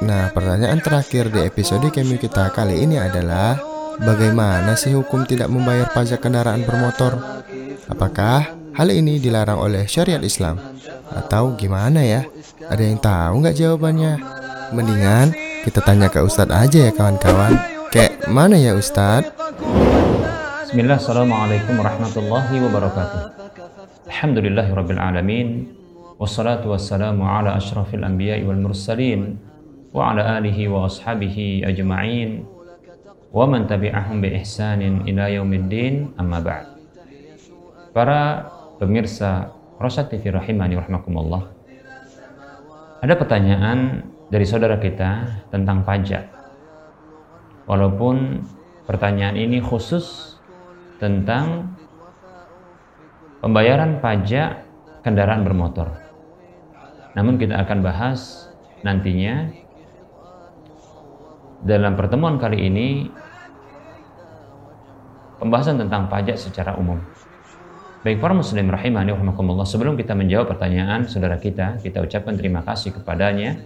Nah, 0.00 0.32
pertanyaan 0.32 0.80
terakhir 0.80 1.28
di 1.28 1.40
episode 1.44 1.90
Cameo 1.92 2.16
kita 2.16 2.48
kali 2.54 2.86
ini 2.86 2.96
adalah 2.96 3.70
Bagaimana 4.00 4.80
sih 4.80 4.96
hukum 4.96 5.28
tidak 5.28 5.52
membayar 5.52 5.84
pajak 5.92 6.24
kendaraan 6.24 6.64
bermotor? 6.64 7.20
Apakah 7.84 8.48
hal 8.72 8.88
ini 8.88 9.20
dilarang 9.20 9.60
oleh 9.60 9.84
syariat 9.84 10.24
Islam? 10.24 10.56
Atau 11.12 11.52
gimana 11.60 12.00
ya? 12.00 12.24
Ada 12.64 12.80
yang 12.80 12.96
tahu 12.96 13.44
nggak 13.44 13.60
jawabannya? 13.60 14.14
Mendingan 14.72 15.36
kita 15.60 15.80
tanya 15.84 16.08
ke 16.08 16.24
Ustadz 16.24 16.52
aja 16.52 16.88
ya 16.88 16.92
kawan-kawan 16.92 17.52
Kayak 17.90 18.30
mana 18.30 18.54
ya 18.54 18.78
Ustadz? 18.78 19.34
Bismillah, 20.62 21.02
Assalamualaikum 21.02 21.74
warahmatullahi 21.74 22.62
wabarakatuh. 22.62 23.20
Alhamdulillahi 24.06 24.70
rabbil 24.70 25.02
alamin. 25.02 25.48
Wassalatu 26.22 26.70
wassalamu 26.70 27.26
ala 27.26 27.58
ashrafil 27.58 28.06
anbiya'i 28.06 28.46
wal 28.46 28.62
mursalin 28.62 29.42
wa 29.90 30.14
ala 30.14 30.38
alihi 30.38 30.70
wa 30.70 30.86
ashabihi 30.86 31.66
ajma'in 31.66 32.46
wa 33.34 33.42
man 33.50 33.66
tabi'ahum 33.66 34.22
bi 34.22 34.38
ihsanin 34.38 35.02
ila 35.10 35.26
yaumiddin 35.26 36.14
amma 36.14 36.38
ba'd. 36.38 36.70
Para 37.90 38.46
pemirsa 38.78 39.50
Rosyad 39.82 40.06
TV 40.14 40.30
rahimani 40.30 40.78
rahmakumullah. 40.78 41.50
Ada 43.02 43.18
pertanyaan 43.18 44.06
dari 44.30 44.46
saudara 44.46 44.78
kita 44.78 45.26
tentang 45.50 45.82
pajak. 45.82 46.30
Walaupun 47.66 48.46
pertanyaan 48.86 49.34
ini 49.34 49.58
khusus 49.58 50.38
tentang 51.02 51.74
pembayaran 53.42 53.98
pajak 53.98 54.64
kendaraan 55.02 55.42
bermotor. 55.42 55.98
Namun 57.18 57.42
kita 57.42 57.58
akan 57.58 57.78
bahas 57.82 58.46
nantinya 58.86 59.50
dalam 61.66 61.98
pertemuan 61.98 62.38
kali 62.38 62.70
ini 62.70 63.10
pembahasan 65.42 65.82
tentang 65.82 66.06
pajak 66.06 66.38
secara 66.38 66.78
umum. 66.78 67.02
Baik 68.00 68.16
para 68.16 68.32
muslim 68.32 68.72
rahimani 68.72 69.12
rahimakumullah, 69.12 69.68
sebelum 69.68 69.92
kita 69.92 70.16
menjawab 70.16 70.56
pertanyaan 70.56 71.04
saudara 71.04 71.36
kita, 71.36 71.76
kita 71.84 72.00
ucapkan 72.00 72.32
terima 72.32 72.64
kasih 72.64 72.96
kepadanya 72.96 73.60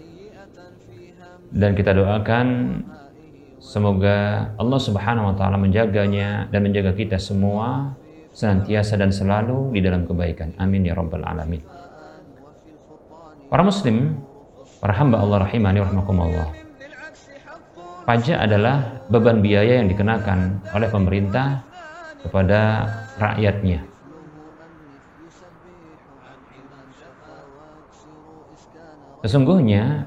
dan 1.55 1.79
kita 1.79 1.95
doakan 1.95 2.83
semoga 3.63 4.51
Allah 4.59 4.81
Subhanahu 4.83 5.31
wa 5.31 5.35
taala 5.39 5.55
menjaganya 5.55 6.51
dan 6.51 6.67
menjaga 6.67 6.91
kita 6.99 7.17
semua 7.17 7.95
senantiasa 8.35 8.99
dan 8.99 9.15
selalu 9.15 9.71
di 9.71 9.81
dalam 9.81 10.03
kebaikan. 10.03 10.59
Amin 10.59 10.83
ya 10.83 10.99
rabbal 10.99 11.23
alamin. 11.23 11.63
Para 13.47 13.63
muslim, 13.63 14.19
para 14.83 14.99
hamba 14.99 15.23
Allah 15.23 15.47
rahimani 15.47 15.79
rahimakumullah. 15.79 16.51
Pajak 18.05 18.37
adalah 18.37 19.01
beban 19.09 19.41
biaya 19.41 19.81
yang 19.81 19.89
dikenakan 19.89 20.61
oleh 20.75 20.91
pemerintah 20.91 21.63
kepada 22.21 22.91
rakyatnya. 23.17 23.81
Sesungguhnya 29.25 30.05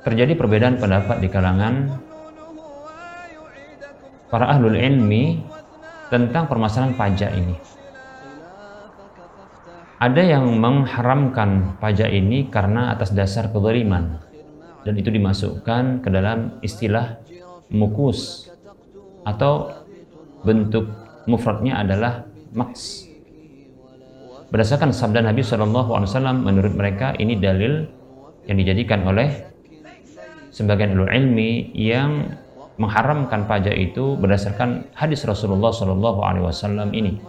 terjadi 0.00 0.32
perbedaan 0.36 0.80
pendapat 0.80 1.20
di 1.20 1.28
kalangan 1.28 1.74
para 4.30 4.46
ahlul 4.48 4.78
ilmi 4.78 5.42
tentang 6.08 6.46
permasalahan 6.46 6.96
pajak 6.96 7.30
ini. 7.36 7.56
Ada 10.00 10.22
yang 10.38 10.48
mengharamkan 10.56 11.76
pajak 11.76 12.08
ini 12.08 12.48
karena 12.48 12.88
atas 12.88 13.12
dasar 13.12 13.52
kezaliman 13.52 14.16
dan 14.80 14.96
itu 14.96 15.12
dimasukkan 15.12 16.00
ke 16.00 16.08
dalam 16.08 16.56
istilah 16.64 17.20
mukus 17.68 18.48
atau 19.28 19.84
bentuk 20.40 20.88
mufradnya 21.28 21.84
adalah 21.84 22.24
maks. 22.56 23.04
Berdasarkan 24.48 24.90
sabda 24.90 25.20
Nabi 25.20 25.44
SAW, 25.44 26.08
menurut 26.42 26.74
mereka 26.74 27.12
ini 27.20 27.36
dalil 27.36 27.86
yang 28.48 28.56
dijadikan 28.56 29.04
oleh 29.04 29.49
sebagian 30.50 30.98
ulul 30.98 31.10
ilmi 31.10 31.70
yang 31.74 32.36
mengharamkan 32.80 33.44
pajak 33.44 33.76
itu 33.76 34.16
berdasarkan 34.16 34.88
hadis 34.96 35.22
Rasulullah 35.28 35.70
Shallallahu 35.70 36.20
Alaihi 36.24 36.44
Wasallam 36.48 36.90
ini. 36.96 37.20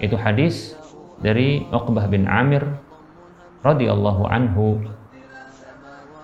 Itu 0.00 0.16
hadis 0.16 0.74
dari 1.20 1.62
Uqbah 1.68 2.08
bin 2.08 2.24
Amir 2.24 2.64
radhiyallahu 3.60 4.24
anhu 4.24 4.80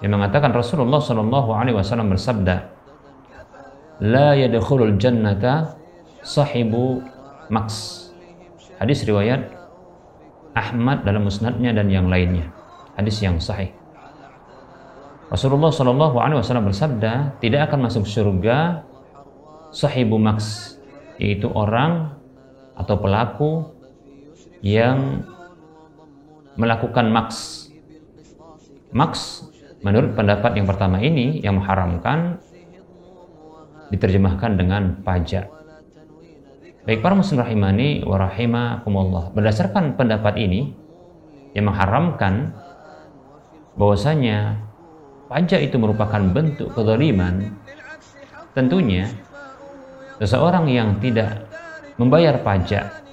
yang 0.01 0.17
mengatakan 0.17 0.57
Rasulullah 0.57 1.01
Shallallahu 1.01 1.53
Alaihi 1.53 1.77
Wasallam 1.77 2.09
bersabda, 2.13 2.73
لا 4.01 4.33
yadkhulul 4.33 4.97
jannata 4.97 5.77
sahibu 6.25 7.05
maks. 7.53 8.09
Hadis 8.81 9.05
riwayat 9.05 9.53
Ahmad 10.57 11.05
dalam 11.05 11.29
musnadnya 11.29 11.77
dan 11.77 11.93
yang 11.93 12.09
lainnya. 12.09 12.49
Hadis 12.97 13.21
yang 13.21 13.37
sahih. 13.37 13.76
Rasulullah 15.27 15.75
Shallallahu 15.75 16.17
Alaihi 16.23 16.39
Wasallam 16.39 16.71
bersabda, 16.71 17.43
tidak 17.43 17.71
akan 17.71 17.91
masuk 17.91 18.07
surga 18.07 18.87
sahibu 19.75 20.23
maks, 20.23 20.79
yaitu 21.19 21.51
orang 21.51 22.15
atau 22.79 22.95
pelaku 22.95 23.51
yang 24.63 25.27
melakukan 26.55 27.11
maks. 27.11 27.69
Maks 28.95 29.51
menurut 29.83 30.15
pendapat 30.15 30.55
yang 30.55 30.67
pertama 30.71 31.03
ini 31.03 31.43
yang 31.43 31.59
mengharamkan 31.59 32.39
diterjemahkan 33.91 34.55
dengan 34.55 35.03
pajak. 35.03 35.51
Baik 36.87 37.03
para 37.03 37.19
muslim 37.19 37.43
rahimani 37.43 38.07
wa 38.07 38.15
rahimakumullah. 38.15 39.35
Berdasarkan 39.35 39.99
pendapat 39.99 40.39
ini 40.39 40.71
yang 41.51 41.67
mengharamkan 41.67 42.55
bahwasanya 43.75 44.63
pajak 45.27 45.61
itu 45.63 45.77
merupakan 45.79 46.23
bentuk 46.31 46.71
kezaliman, 46.75 47.55
tentunya 48.55 49.11
seseorang 50.17 50.71
yang 50.71 50.97
tidak 51.03 51.45
membayar 52.01 52.41
pajak 52.41 53.05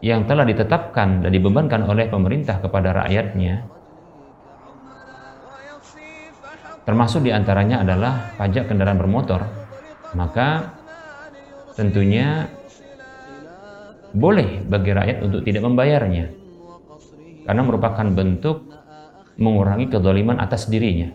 yang 0.00 0.24
telah 0.24 0.48
ditetapkan 0.48 1.24
dan 1.24 1.30
dibebankan 1.32 1.84
oleh 1.84 2.08
pemerintah 2.08 2.56
kepada 2.60 3.04
rakyatnya 3.04 3.68
termasuk 6.88 7.20
di 7.20 7.30
antaranya 7.30 7.84
adalah 7.84 8.32
pajak 8.40 8.72
kendaraan 8.72 8.96
bermotor 8.96 9.44
maka 10.16 10.72
tentunya 11.76 12.48
boleh 14.10 14.64
bagi 14.64 14.90
rakyat 14.90 15.18
untuk 15.22 15.40
tidak 15.44 15.62
membayarnya 15.68 16.26
karena 17.44 17.62
merupakan 17.62 18.06
bentuk 18.08 18.79
mengurangi 19.40 19.88
kezaliman 19.88 20.36
atas 20.36 20.68
dirinya. 20.68 21.10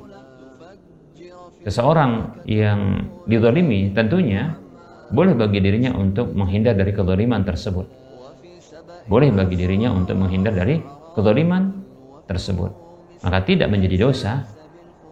Seseorang 1.65 2.41
yang 2.45 3.09
dizalimi 3.25 3.93
tentunya 3.93 4.57
boleh 5.09 5.37
bagi 5.37 5.61
dirinya 5.61 5.93
untuk 5.93 6.33
menghindar 6.33 6.73
dari 6.73 6.93
kezaliman 6.93 7.45
tersebut. 7.45 7.85
Boleh 9.05 9.29
bagi 9.29 9.57
dirinya 9.57 9.93
untuk 9.93 10.17
menghindar 10.17 10.53
dari 10.53 10.81
kezaliman 11.13 11.85
tersebut. 12.25 12.69
Maka 13.21 13.45
tidak 13.45 13.69
menjadi 13.69 14.09
dosa 14.09 14.45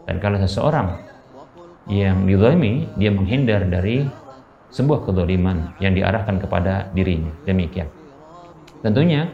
dan 0.05 0.17
kalau 0.17 0.37
seseorang 0.41 0.97
yang 1.89 2.25
dizalimi 2.25 2.89
dia 2.97 3.09
menghindar 3.13 3.65
dari 3.69 4.05
sebuah 4.73 5.05
kezaliman 5.05 5.77
yang 5.77 5.93
diarahkan 5.93 6.41
kepada 6.41 6.89
dirinya. 6.93 7.33
Demikian. 7.45 7.89
Tentunya 8.81 9.29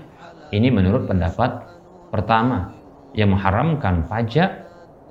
ini 0.52 0.68
menurut 0.72 1.08
pendapat 1.08 1.68
pertama 2.12 2.79
yang 3.14 3.34
mengharamkan 3.34 4.06
pajak 4.06 4.70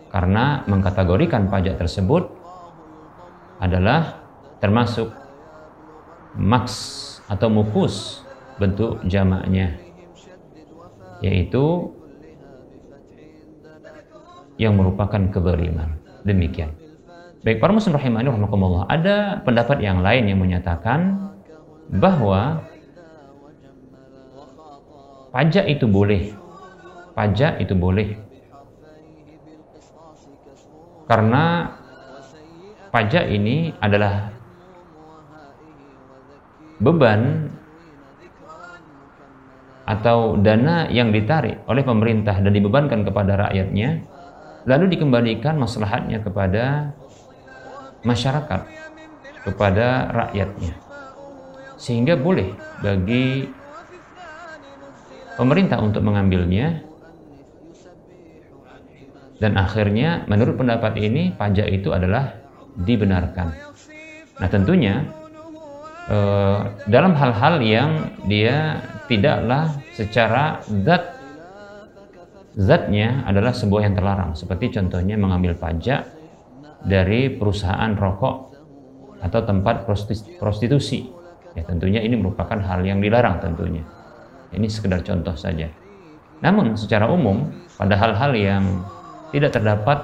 karena 0.08 0.64
mengkategorikan 0.64 1.50
pajak 1.52 1.76
tersebut 1.76 2.30
adalah 3.58 4.22
termasuk 4.62 5.10
maks 6.38 6.76
atau 7.26 7.50
mukus 7.50 8.22
bentuk 8.56 9.02
jamaknya 9.06 9.78
yaitu 11.18 11.94
yang 14.58 14.74
merupakan 14.74 15.22
kezaliman. 15.30 15.98
Demikian. 16.26 16.74
Baik 17.46 17.62
para 17.62 17.70
muslim 17.70 17.94
rahimani 17.94 18.26
rahimakumullah, 18.34 18.90
ada 18.90 19.38
pendapat 19.46 19.78
yang 19.78 20.02
lain 20.02 20.26
yang 20.26 20.42
menyatakan 20.42 21.30
bahwa 21.94 22.66
pajak 25.30 25.70
itu 25.70 25.86
boleh. 25.86 26.34
Pajak 27.18 27.58
itu 27.58 27.74
boleh. 27.74 28.14
Karena 31.10 31.66
pajak 32.94 33.26
ini 33.26 33.74
adalah 33.82 34.30
beban 36.78 37.50
atau 39.82 40.38
dana 40.38 40.86
yang 40.94 41.10
ditarik 41.10 41.58
oleh 41.66 41.82
pemerintah 41.82 42.38
dan 42.38 42.52
dibebankan 42.54 43.02
kepada 43.02 43.48
rakyatnya 43.48 44.04
lalu 44.68 44.94
dikembalikan 44.94 45.56
maslahatnya 45.56 46.20
kepada 46.20 46.92
masyarakat 48.04 48.68
kepada 49.48 50.12
rakyatnya 50.12 50.76
sehingga 51.80 52.20
boleh 52.20 52.52
bagi 52.84 53.48
pemerintah 55.40 55.80
untuk 55.80 56.04
mengambilnya 56.04 56.87
dan 59.38 59.54
akhirnya 59.54 60.26
menurut 60.26 60.58
pendapat 60.58 60.98
ini 60.98 61.30
pajak 61.34 61.66
itu 61.70 61.94
adalah 61.94 62.34
dibenarkan. 62.74 63.54
Nah 64.38 64.48
tentunya 64.50 65.06
eh, 66.10 66.60
dalam 66.90 67.14
hal-hal 67.14 67.62
yang 67.62 67.90
dia 68.26 68.82
tidaklah 69.06 69.78
secara 69.94 70.62
zat 70.66 71.18
zatnya 72.58 73.22
adalah 73.22 73.54
sebuah 73.54 73.86
yang 73.86 73.94
terlarang. 73.94 74.34
Seperti 74.34 74.74
contohnya 74.74 75.14
mengambil 75.14 75.54
pajak 75.54 76.10
dari 76.82 77.30
perusahaan 77.30 77.94
rokok 77.94 78.36
atau 79.22 79.40
tempat 79.46 79.86
prostitusi. 80.38 81.06
Ya 81.54 81.62
tentunya 81.62 82.02
ini 82.02 82.18
merupakan 82.18 82.58
hal 82.58 82.82
yang 82.82 82.98
dilarang 82.98 83.38
tentunya. 83.38 83.82
Ini 84.50 84.66
sekedar 84.66 85.06
contoh 85.06 85.34
saja. 85.38 85.70
Namun 86.42 86.78
secara 86.78 87.10
umum 87.10 87.50
pada 87.78 87.98
hal-hal 87.98 88.32
yang 88.34 88.64
tidak 89.34 89.56
terdapat 89.56 89.98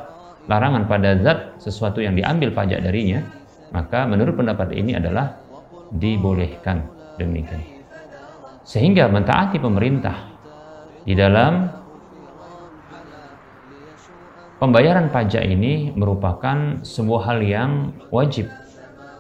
larangan 0.51 0.85
pada 0.85 1.17
zat 1.25 1.39
sesuatu 1.61 2.05
yang 2.05 2.13
diambil 2.13 2.53
pajak 2.53 2.85
darinya 2.85 3.25
maka 3.73 4.07
menurut 4.07 4.39
pendapat 4.39 4.71
ini 4.77 4.95
adalah 4.95 5.35
dibolehkan. 5.91 6.87
Demikian. 7.15 7.63
Sehingga 8.67 9.07
mentaati 9.07 9.63
pemerintah 9.63 10.35
di 11.07 11.15
dalam 11.15 11.85
Pembayaran 14.55 15.13
pajak 15.13 15.45
ini 15.45 15.93
merupakan 15.93 16.81
sebuah 16.81 17.29
hal 17.29 17.45
yang 17.45 17.93
wajib. 18.09 18.49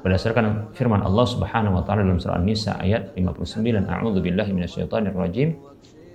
Berdasarkan 0.00 0.72
firman 0.72 1.04
Allah 1.04 1.26
Subhanahu 1.28 1.74
wa 1.74 1.82
taala 1.84 2.00
dalam 2.00 2.16
surah 2.16 2.40
An-Nisa 2.40 2.80
ayat 2.80 3.12
59 3.12 3.84
A'udzu 3.84 4.24
billahi 4.24 4.56
minasyaitonir 4.56 5.12
rajim 5.12 5.60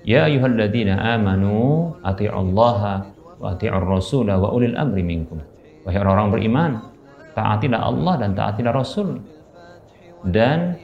Ya 0.02 0.26
ayyuhalladzina 0.26 1.14
amanu 1.14 1.94
atti'ullaha 2.02 3.19
wa 3.40 3.56
atti'ur 3.56 3.88
rasula 3.88 4.36
wa 4.36 4.52
ulil 4.52 4.76
amri 4.76 5.02
minkum. 5.02 5.40
Wahai 5.88 6.00
orang-orang 6.04 6.30
beriman 6.30 6.72
taatilah 7.34 7.82
Allah 7.88 8.14
dan 8.20 8.36
taatilah 8.36 8.74
Rasul. 8.76 9.18
Dan 10.20 10.76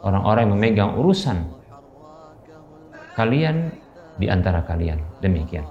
orang-orang 0.00 0.48
yang 0.48 0.52
memegang 0.56 0.92
urusan 0.96 1.44
kalian 3.12 3.68
di 4.16 4.26
antara 4.32 4.64
kalian. 4.64 4.96
Demikian. 5.20 5.68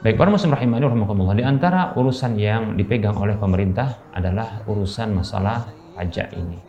Baik 0.00 0.20
para 0.20 0.28
muslim 0.32 0.52
rahimani 0.52 0.84
rahimakumullah. 0.84 1.36
Di 1.36 1.44
antara 1.44 1.96
urusan 1.96 2.36
yang 2.36 2.76
dipegang 2.76 3.16
oleh 3.16 3.36
pemerintah 3.40 4.12
adalah 4.12 4.64
urusan 4.68 5.16
masalah 5.16 5.68
pajak 5.96 6.28
ini. 6.36 6.60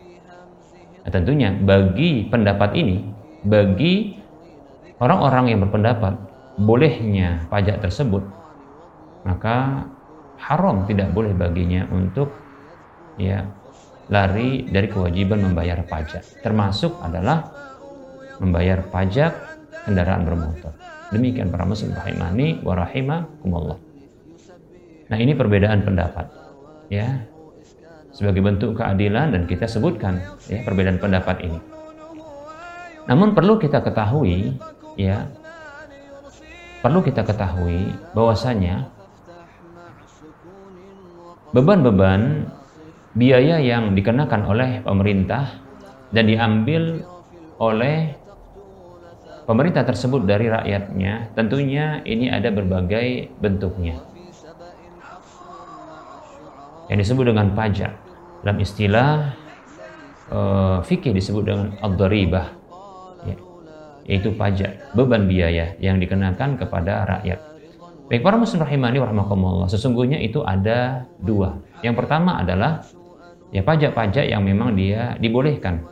Nah, 1.04 1.10
tentunya 1.12 1.52
bagi 1.52 2.24
pendapat 2.32 2.72
ini, 2.76 3.04
bagi 3.44 4.16
orang-orang 4.98 5.52
yang 5.52 5.60
berpendapat 5.68 6.25
bolehnya 6.56 7.44
pajak 7.52 7.84
tersebut, 7.84 8.24
maka 9.28 9.86
haram 10.40 10.84
tidak 10.88 11.12
boleh 11.12 11.32
baginya 11.36 11.88
untuk 11.92 12.32
ya 13.20 13.44
lari 14.08 14.68
dari 14.68 14.88
kewajiban 14.88 15.42
membayar 15.42 15.80
pajak. 15.84 16.22
Termasuk 16.40 16.96
adalah 17.02 17.52
membayar 18.40 18.84
pajak 18.88 19.32
kendaraan 19.84 20.24
bermotor. 20.24 20.72
Demikian 21.14 21.48
para 21.54 21.62
muslim 21.62 21.94
rahimani 21.94 22.60
wa 22.66 22.74
rahimakumullah. 22.74 23.78
Nah, 25.06 25.18
ini 25.18 25.38
perbedaan 25.38 25.86
pendapat. 25.86 26.26
Ya. 26.90 27.22
Sebagai 28.10 28.40
bentuk 28.40 28.80
keadilan 28.80 29.36
dan 29.36 29.44
kita 29.44 29.68
sebutkan 29.68 30.24
ya 30.48 30.64
perbedaan 30.64 30.96
pendapat 30.96 31.36
ini. 31.44 31.60
Namun 33.06 33.36
perlu 33.36 33.60
kita 33.60 33.84
ketahui 33.84 34.56
ya 34.96 35.28
perlu 36.80 37.00
kita 37.02 37.22
ketahui 37.24 37.92
bahwasanya 38.12 38.88
beban-beban 41.54 42.52
biaya 43.16 43.56
yang 43.62 43.96
dikenakan 43.96 44.42
oleh 44.44 44.70
pemerintah 44.84 45.56
dan 46.12 46.28
diambil 46.28 47.00
oleh 47.56 48.12
pemerintah 49.46 49.86
tersebut 49.86 50.26
dari 50.26 50.50
rakyatnya, 50.50 51.32
tentunya 51.32 52.02
ini 52.02 52.28
ada 52.28 52.50
berbagai 52.50 53.30
bentuknya. 53.38 54.02
Yang 56.90 56.98
disebut 57.06 57.24
dengan 57.34 57.50
pajak. 57.54 57.92
Dalam 58.46 58.58
istilah 58.62 59.34
uh, 60.30 60.78
fikih 60.86 61.14
disebut 61.14 61.42
dengan 61.42 61.68
ad-dharibah. 61.82 62.55
Ya, 64.06 64.16
yaitu 64.16 64.30
pajak, 64.38 64.94
beban 64.94 65.26
biaya 65.26 65.74
yang 65.82 65.98
dikenakan 65.98 66.56
kepada 66.62 67.02
rakyat. 67.04 67.42
Baik 68.06 68.22
para 68.22 68.38
muslim 68.38 68.62
rahimani 68.62 69.02
warahmatullah, 69.02 69.66
sesungguhnya 69.66 70.22
itu 70.22 70.46
ada 70.46 71.10
dua. 71.18 71.58
Yang 71.82 72.06
pertama 72.06 72.38
adalah 72.38 72.86
ya 73.50 73.66
pajak-pajak 73.66 74.30
yang 74.30 74.46
memang 74.46 74.78
dia 74.78 75.18
dibolehkan 75.18 75.82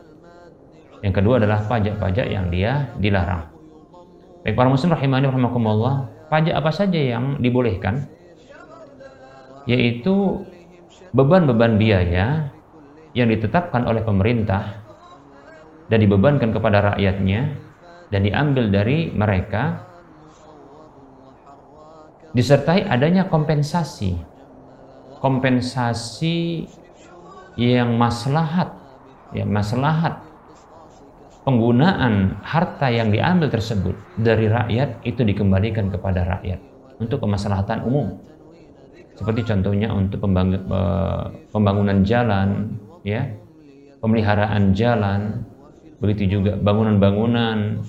yang 1.04 1.12
kedua 1.12 1.36
adalah 1.36 1.60
pajak-pajak 1.68 2.32
yang 2.32 2.48
dia 2.48 2.88
dilarang. 2.96 3.44
Baik 4.40 4.56
para 4.56 4.72
muslim 4.72 4.96
rahimani 4.96 5.28
rahimakumullah, 5.28 6.08
pajak 6.32 6.56
apa 6.56 6.72
saja 6.72 6.96
yang 6.96 7.44
dibolehkan? 7.44 8.08
Yaitu 9.68 10.40
beban-beban 11.12 11.76
biaya 11.76 12.48
yang 13.12 13.28
ditetapkan 13.28 13.84
oleh 13.84 14.00
pemerintah 14.00 14.80
dan 15.92 16.00
dibebankan 16.00 16.56
kepada 16.56 16.96
rakyatnya 16.96 17.52
dan 18.14 18.22
diambil 18.22 18.70
dari 18.70 19.10
mereka 19.10 19.82
disertai 22.30 22.86
adanya 22.86 23.26
kompensasi. 23.26 24.14
Kompensasi 25.18 26.62
yang 27.58 27.98
maslahat 27.98 28.70
ya 29.34 29.42
maslahat. 29.42 30.22
Penggunaan 31.44 32.40
harta 32.40 32.88
yang 32.88 33.12
diambil 33.12 33.52
tersebut 33.52 33.92
dari 34.16 34.48
rakyat 34.48 35.04
itu 35.04 35.20
dikembalikan 35.26 35.92
kepada 35.92 36.24
rakyat 36.24 36.56
untuk 36.96 37.20
kemaslahatan 37.20 37.84
umum. 37.84 38.16
Seperti 39.12 39.44
contohnya 39.44 39.92
untuk 39.92 40.24
pembangunan 41.52 42.00
jalan, 42.00 42.80
ya, 43.04 43.28
pemeliharaan 44.00 44.72
jalan, 44.72 45.44
begitu 46.00 46.40
juga 46.40 46.56
bangunan-bangunan 46.56 47.84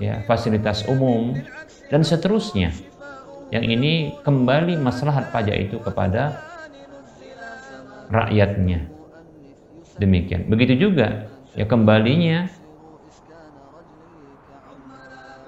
ya, 0.00 0.24
fasilitas 0.24 0.88
umum 0.88 1.38
dan 1.92 2.02
seterusnya. 2.02 2.72
Yang 3.50 3.64
ini 3.70 3.92
kembali 4.24 4.80
maslahat 4.80 5.30
pajak 5.30 5.70
itu 5.70 5.76
kepada 5.82 6.38
rakyatnya. 8.10 8.88
Demikian. 10.00 10.48
Begitu 10.48 10.88
juga 10.88 11.28
ya 11.52 11.66
kembalinya 11.66 12.48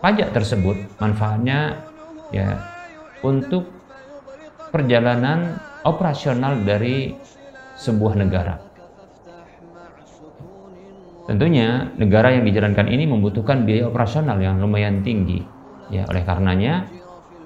pajak 0.03 0.35
tersebut 0.35 0.77
manfaatnya 0.99 1.79
ya 2.35 2.59
untuk 3.23 3.71
perjalanan 4.75 5.63
operasional 5.87 6.59
dari 6.67 7.15
sebuah 7.79 8.19
negara. 8.19 8.72
Tentunya 11.23 11.87
negara 11.95 12.35
yang 12.35 12.43
dijalankan 12.43 12.91
ini 12.91 13.07
membutuhkan 13.07 13.63
biaya 13.63 13.87
operasional 13.87 14.43
yang 14.43 14.59
lumayan 14.59 15.07
tinggi. 15.07 15.43
Ya, 15.93 16.09
oleh 16.09 16.25
karenanya 16.27 16.89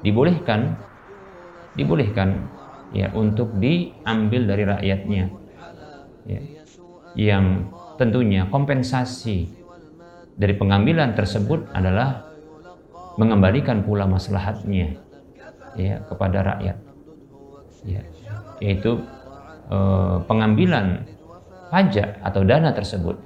dibolehkan 0.01 0.79
dibolehkan 1.77 2.49
ya 2.95 3.13
untuk 3.13 3.53
diambil 3.61 4.49
dari 4.49 4.65
rakyatnya. 4.65 5.25
Ya, 6.27 6.41
yang 7.17 7.73
tentunya 8.01 8.49
kompensasi 8.49 9.49
dari 10.37 10.53
pengambilan 10.57 11.17
tersebut 11.17 11.73
adalah 11.73 12.29
mengembalikan 13.17 13.81
pula 13.81 14.05
maslahatnya 14.05 15.01
ya 15.77 16.05
kepada 16.05 16.45
rakyat 16.45 16.77
ya 17.85 18.01
yaitu 18.61 19.01
eh, 19.73 20.17
pengambilan 20.29 21.09
pajak 21.73 22.21
atau 22.21 22.45
dana 22.45 22.73
tersebut 22.73 23.17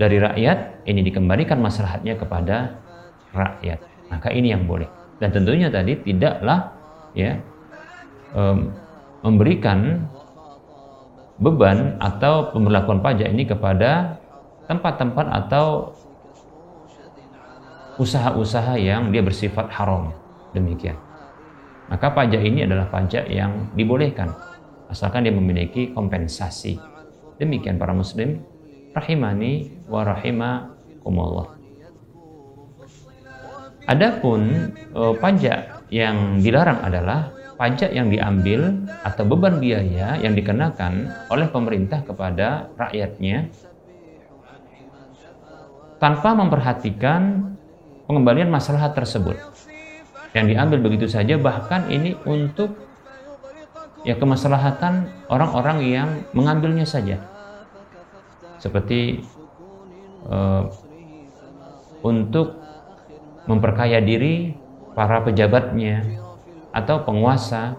dari 0.00 0.18
rakyat 0.18 0.86
ini 0.86 1.00
dikembalikan 1.06 1.58
maslahatnya 1.62 2.18
kepada 2.18 2.80
rakyat 3.34 3.78
maka 4.10 4.28
ini 4.34 4.54
yang 4.54 4.66
boleh 4.66 4.86
dan 5.18 5.30
tentunya 5.30 5.70
tadi 5.70 5.98
tidaklah 6.02 6.74
ya 7.14 7.38
eh, 8.34 8.58
memberikan 9.24 10.04
beban 11.38 11.98
atau 11.98 12.54
pemberlakuan 12.54 13.02
pajak 13.02 13.26
ini 13.30 13.48
kepada 13.48 14.20
tempat-tempat 14.70 15.26
atau 15.44 15.96
usaha-usaha 17.98 18.74
yang 18.78 19.10
dia 19.14 19.22
bersifat 19.22 19.70
haram. 19.70 20.14
Demikian. 20.54 20.94
Maka 21.90 22.14
pajak 22.14 22.40
ini 22.40 22.64
adalah 22.64 22.88
pajak 22.88 23.28
yang 23.28 23.74
dibolehkan 23.74 24.32
asalkan 24.88 25.26
dia 25.26 25.34
memiliki 25.34 25.90
kompensasi. 25.92 26.78
Demikian 27.36 27.76
para 27.76 27.90
muslim 27.90 28.40
rahimani 28.94 29.84
wa 29.90 30.00
rahimakumullah. 30.06 31.48
Adapun 33.84 34.72
eh, 34.72 35.14
pajak 35.20 35.90
yang 35.92 36.40
dilarang 36.40 36.80
adalah 36.80 37.34
pajak 37.54 37.92
yang 37.92 38.08
diambil 38.08 38.74
atau 39.04 39.22
beban 39.28 39.60
biaya 39.62 40.18
yang 40.18 40.34
dikenakan 40.34 41.10
oleh 41.30 41.46
pemerintah 41.52 42.02
kepada 42.02 42.72
rakyatnya 42.74 43.52
tanpa 46.02 46.34
memperhatikan 46.34 47.54
pengembalian 48.10 48.50
masalah 48.50 48.90
tersebut 48.90 49.38
yang 50.34 50.50
diambil 50.50 50.82
begitu 50.82 51.06
saja 51.06 51.38
bahkan 51.38 51.86
ini 51.86 52.18
untuk 52.26 52.74
ya 54.02 54.18
kemaslahatan 54.18 55.08
orang-orang 55.30 55.78
yang 55.86 56.08
mengambilnya 56.34 56.84
saja 56.84 57.22
seperti 58.64 59.20
uh, 60.24 60.72
untuk 62.00 62.56
memperkaya 63.44 64.00
diri 64.00 64.56
para 64.96 65.20
pejabatnya 65.20 66.00
atau 66.72 67.04
penguasa 67.04 67.76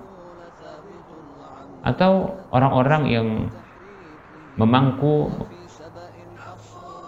atau 1.81 2.37
orang-orang 2.53 3.03
yang 3.09 3.27
memangku 4.61 5.29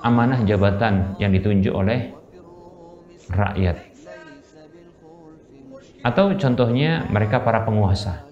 amanah 0.02 0.42
jabatan 0.46 1.14
yang 1.22 1.30
ditunjuk 1.34 1.74
oleh 1.74 2.14
rakyat. 3.30 3.78
Atau 6.06 6.34
contohnya 6.38 7.06
mereka 7.10 7.42
para 7.42 7.66
penguasa. 7.66 8.26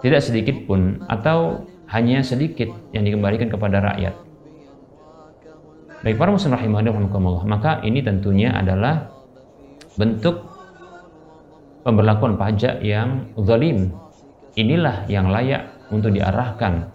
Tidak 0.00 0.20
sedikit 0.20 0.56
pun 0.68 1.04
atau 1.08 1.68
hanya 1.92 2.24
sedikit 2.24 2.72
yang 2.90 3.06
dikembalikan 3.06 3.46
kepada 3.46 3.78
rakyat. 3.92 4.25
Baik 6.06 6.22
para 6.22 6.30
muslim 6.30 6.54
rahimahullah, 6.54 7.42
maka 7.50 7.82
ini 7.82 7.98
tentunya 7.98 8.54
adalah 8.54 9.10
bentuk 9.98 10.38
pemberlakuan 11.82 12.38
pajak 12.38 12.78
yang 12.78 13.26
zalim. 13.42 13.90
Inilah 14.54 15.02
yang 15.10 15.34
layak 15.34 15.66
untuk 15.90 16.14
diarahkan 16.14 16.94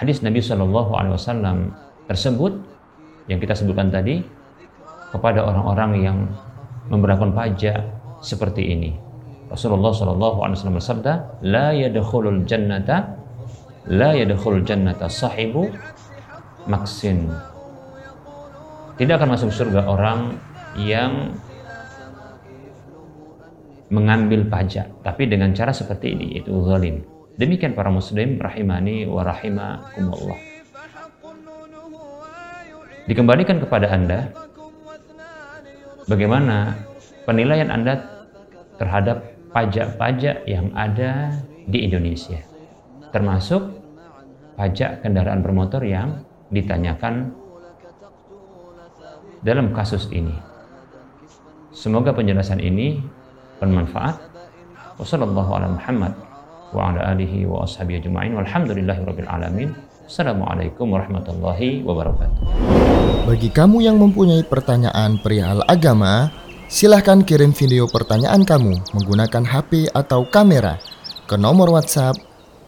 hadis 0.00 0.24
Nabi 0.24 0.40
Shallallahu 0.40 0.96
Alaihi 0.96 1.12
Wasallam 1.20 1.76
tersebut 2.08 2.56
yang 3.28 3.36
kita 3.36 3.52
sebutkan 3.52 3.92
tadi 3.92 4.24
kepada 5.12 5.44
orang-orang 5.44 5.90
yang 6.00 6.16
memberlakukan 6.88 7.36
pajak 7.36 7.84
seperti 8.24 8.64
ini. 8.72 8.96
Rasulullah 9.52 9.92
Shallallahu 9.92 10.40
Alaihi 10.40 10.56
Wasallam 10.56 10.80
bersabda, 10.80 11.12
لا 11.44 11.76
yadkhulul 11.76 12.48
jannata, 12.48 13.12
la 13.92 14.16
yadkhulul 14.16 14.64
jannata 14.64 15.12
sahibu 15.12 15.68
maksin. 16.64 17.28
Tidak 18.98 19.14
akan 19.14 19.30
masuk 19.38 19.54
surga 19.54 19.86
orang 19.86 20.34
yang 20.74 21.38
mengambil 23.88 24.44
pajak, 24.50 24.90
tapi 25.06 25.30
dengan 25.30 25.54
cara 25.54 25.70
seperti 25.70 26.18
ini, 26.18 26.42
itu 26.42 26.50
zalim. 26.66 27.06
Demikian 27.38 27.78
para 27.78 27.88
muslim 27.94 28.42
rahimani 28.42 29.06
wa 29.06 29.22
rahimakumullah. 29.22 30.38
Dikembalikan 33.06 33.62
kepada 33.62 33.86
Anda 33.88 34.34
bagaimana 36.10 36.76
penilaian 37.22 37.70
Anda 37.72 38.02
terhadap 38.76 39.24
pajak-pajak 39.54 40.44
yang 40.44 40.74
ada 40.74 41.32
di 41.70 41.86
Indonesia, 41.86 42.42
termasuk 43.14 43.78
pajak 44.58 45.06
kendaraan 45.06 45.40
bermotor 45.40 45.86
yang 45.86 46.26
ditanyakan 46.52 47.32
dalam 49.48 49.72
kasus 49.72 50.12
ini. 50.12 50.36
Semoga 51.72 52.12
penjelasan 52.12 52.60
ini 52.60 53.00
bermanfaat. 53.56 54.20
Wassalamualaikum 55.00 56.04
Assalamualaikum 60.08 60.88
warahmatullahi 60.92 61.84
wabarakatuh. 61.84 62.40
Bagi 63.24 63.48
kamu 63.52 63.80
yang 63.84 64.00
mempunyai 64.00 64.42
pertanyaan 64.44 65.18
perihal 65.20 65.62
agama, 65.68 66.30
silahkan 66.68 67.24
kirim 67.24 67.52
video 67.56 67.86
pertanyaan 67.88 68.44
kamu 68.44 68.76
menggunakan 68.96 69.44
HP 69.48 69.88
atau 69.92 70.24
kamera 70.28 70.78
ke 71.28 71.36
nomor 71.36 71.70
WhatsApp 71.72 72.16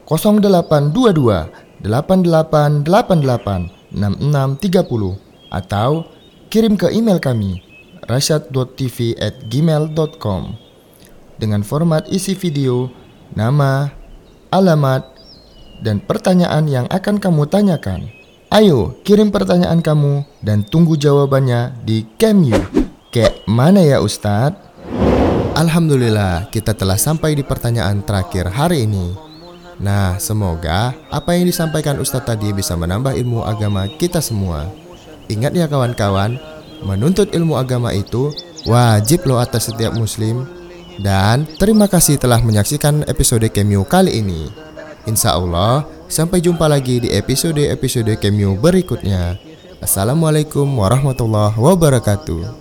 0822 0.09 1.85
8888 1.85 3.89
6630 3.89 5.17
atau 5.49 6.05
kirim 6.51 6.75
ke 6.75 6.91
email 6.91 7.23
kami 7.23 7.63
rasyad.tv@gmail.com 8.11 10.43
dengan 11.39 11.63
format 11.63 12.11
isi 12.11 12.35
video, 12.35 12.91
nama, 13.39 13.95
alamat, 14.51 15.07
dan 15.79 16.03
pertanyaan 16.03 16.67
yang 16.67 16.91
akan 16.91 17.23
kamu 17.23 17.47
tanyakan. 17.47 18.11
Ayo, 18.51 18.99
kirim 19.07 19.31
pertanyaan 19.31 19.79
kamu 19.79 20.27
dan 20.43 20.67
tunggu 20.67 20.99
jawabannya 20.99 21.87
di 21.87 22.03
Kemu. 22.19 22.83
Kayak 23.15 23.47
mana 23.47 23.79
ya 23.79 24.03
Ustadz? 24.03 24.59
Alhamdulillah, 25.55 26.51
kita 26.51 26.75
telah 26.75 26.99
sampai 26.99 27.39
di 27.39 27.47
pertanyaan 27.47 28.03
terakhir 28.03 28.51
hari 28.51 28.91
ini. 28.91 29.15
Nah, 29.79 30.19
semoga 30.19 30.99
apa 31.15 31.39
yang 31.39 31.47
disampaikan 31.47 32.03
Ustadz 32.03 32.27
tadi 32.27 32.51
bisa 32.51 32.75
menambah 32.75 33.15
ilmu 33.15 33.47
agama 33.47 33.87
kita 33.87 34.19
semua. 34.19 34.90
Ingat 35.31 35.55
ya 35.55 35.71
kawan-kawan, 35.71 36.35
menuntut 36.83 37.31
ilmu 37.31 37.55
agama 37.55 37.95
itu 37.95 38.35
wajib 38.67 39.23
loh 39.31 39.39
atas 39.39 39.71
setiap 39.71 39.95
muslim. 39.95 40.43
Dan 40.99 41.47
terima 41.57 41.87
kasih 41.87 42.19
telah 42.19 42.43
menyaksikan 42.43 43.07
episode 43.07 43.47
Kemu 43.49 43.87
kali 43.87 44.21
ini. 44.21 44.51
Insya 45.09 45.39
Allah, 45.39 45.87
Sampai 46.11 46.43
jumpa 46.43 46.67
lagi 46.67 46.99
di 46.99 47.15
episode-episode 47.15 48.19
cameo 48.19 48.59
berikutnya. 48.59 49.39
Assalamualaikum 49.79 50.67
warahmatullahi 50.67 51.55
wabarakatuh. 51.55 52.60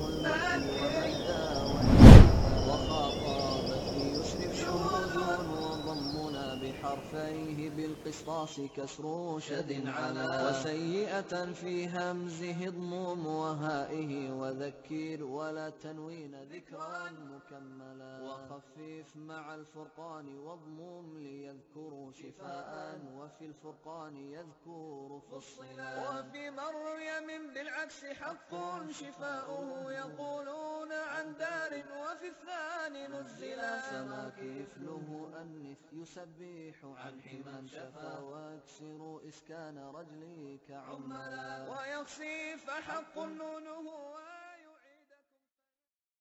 كسر 8.68 9.40
شد 9.40 9.88
على 9.88 10.50
وسيئة 10.50 11.52
في 11.54 11.88
همزه 11.88 12.68
اضموم 12.68 13.26
وهائه 13.28 14.32
وذكر 14.32 15.24
ولا 15.24 15.70
تنوين 15.70 16.36
ذكرا 16.44 17.10
مكملا 17.12 18.22
وخفف 18.22 19.16
مع 19.16 19.56
الفرقان 19.56 20.38
واضموم 20.38 21.18
ليذكروا 21.18 22.12
شفاء 22.12 23.00
وفي 23.18 23.46
الفرقان 23.46 24.16
يذكر 24.18 25.22
فصلا 25.32 26.10
وفي 26.10 26.50
مريم 26.50 27.54
بالعكس 27.54 28.06
حق 28.06 28.52
شفاؤه 28.92 29.92
يقولون 29.92 30.92
عن 30.92 31.34
دار 31.40 31.72
وفي 32.02 32.28
الثاني 32.28 33.08
نزلا 33.08 33.82
سما 33.90 34.30
كفله 34.38 35.30
أنث 35.42 35.94
يسبح 35.94 36.86
عن 36.86 37.22
حما 37.22 37.68
شفا 37.68 38.20
وأكسر 38.50 39.22
إسكان 39.28 39.78
رجلي 39.78 40.60
كعملا 40.68 41.70
ويصيف 41.70 42.66
فحق 42.66 43.18
نونه. 43.18 44.10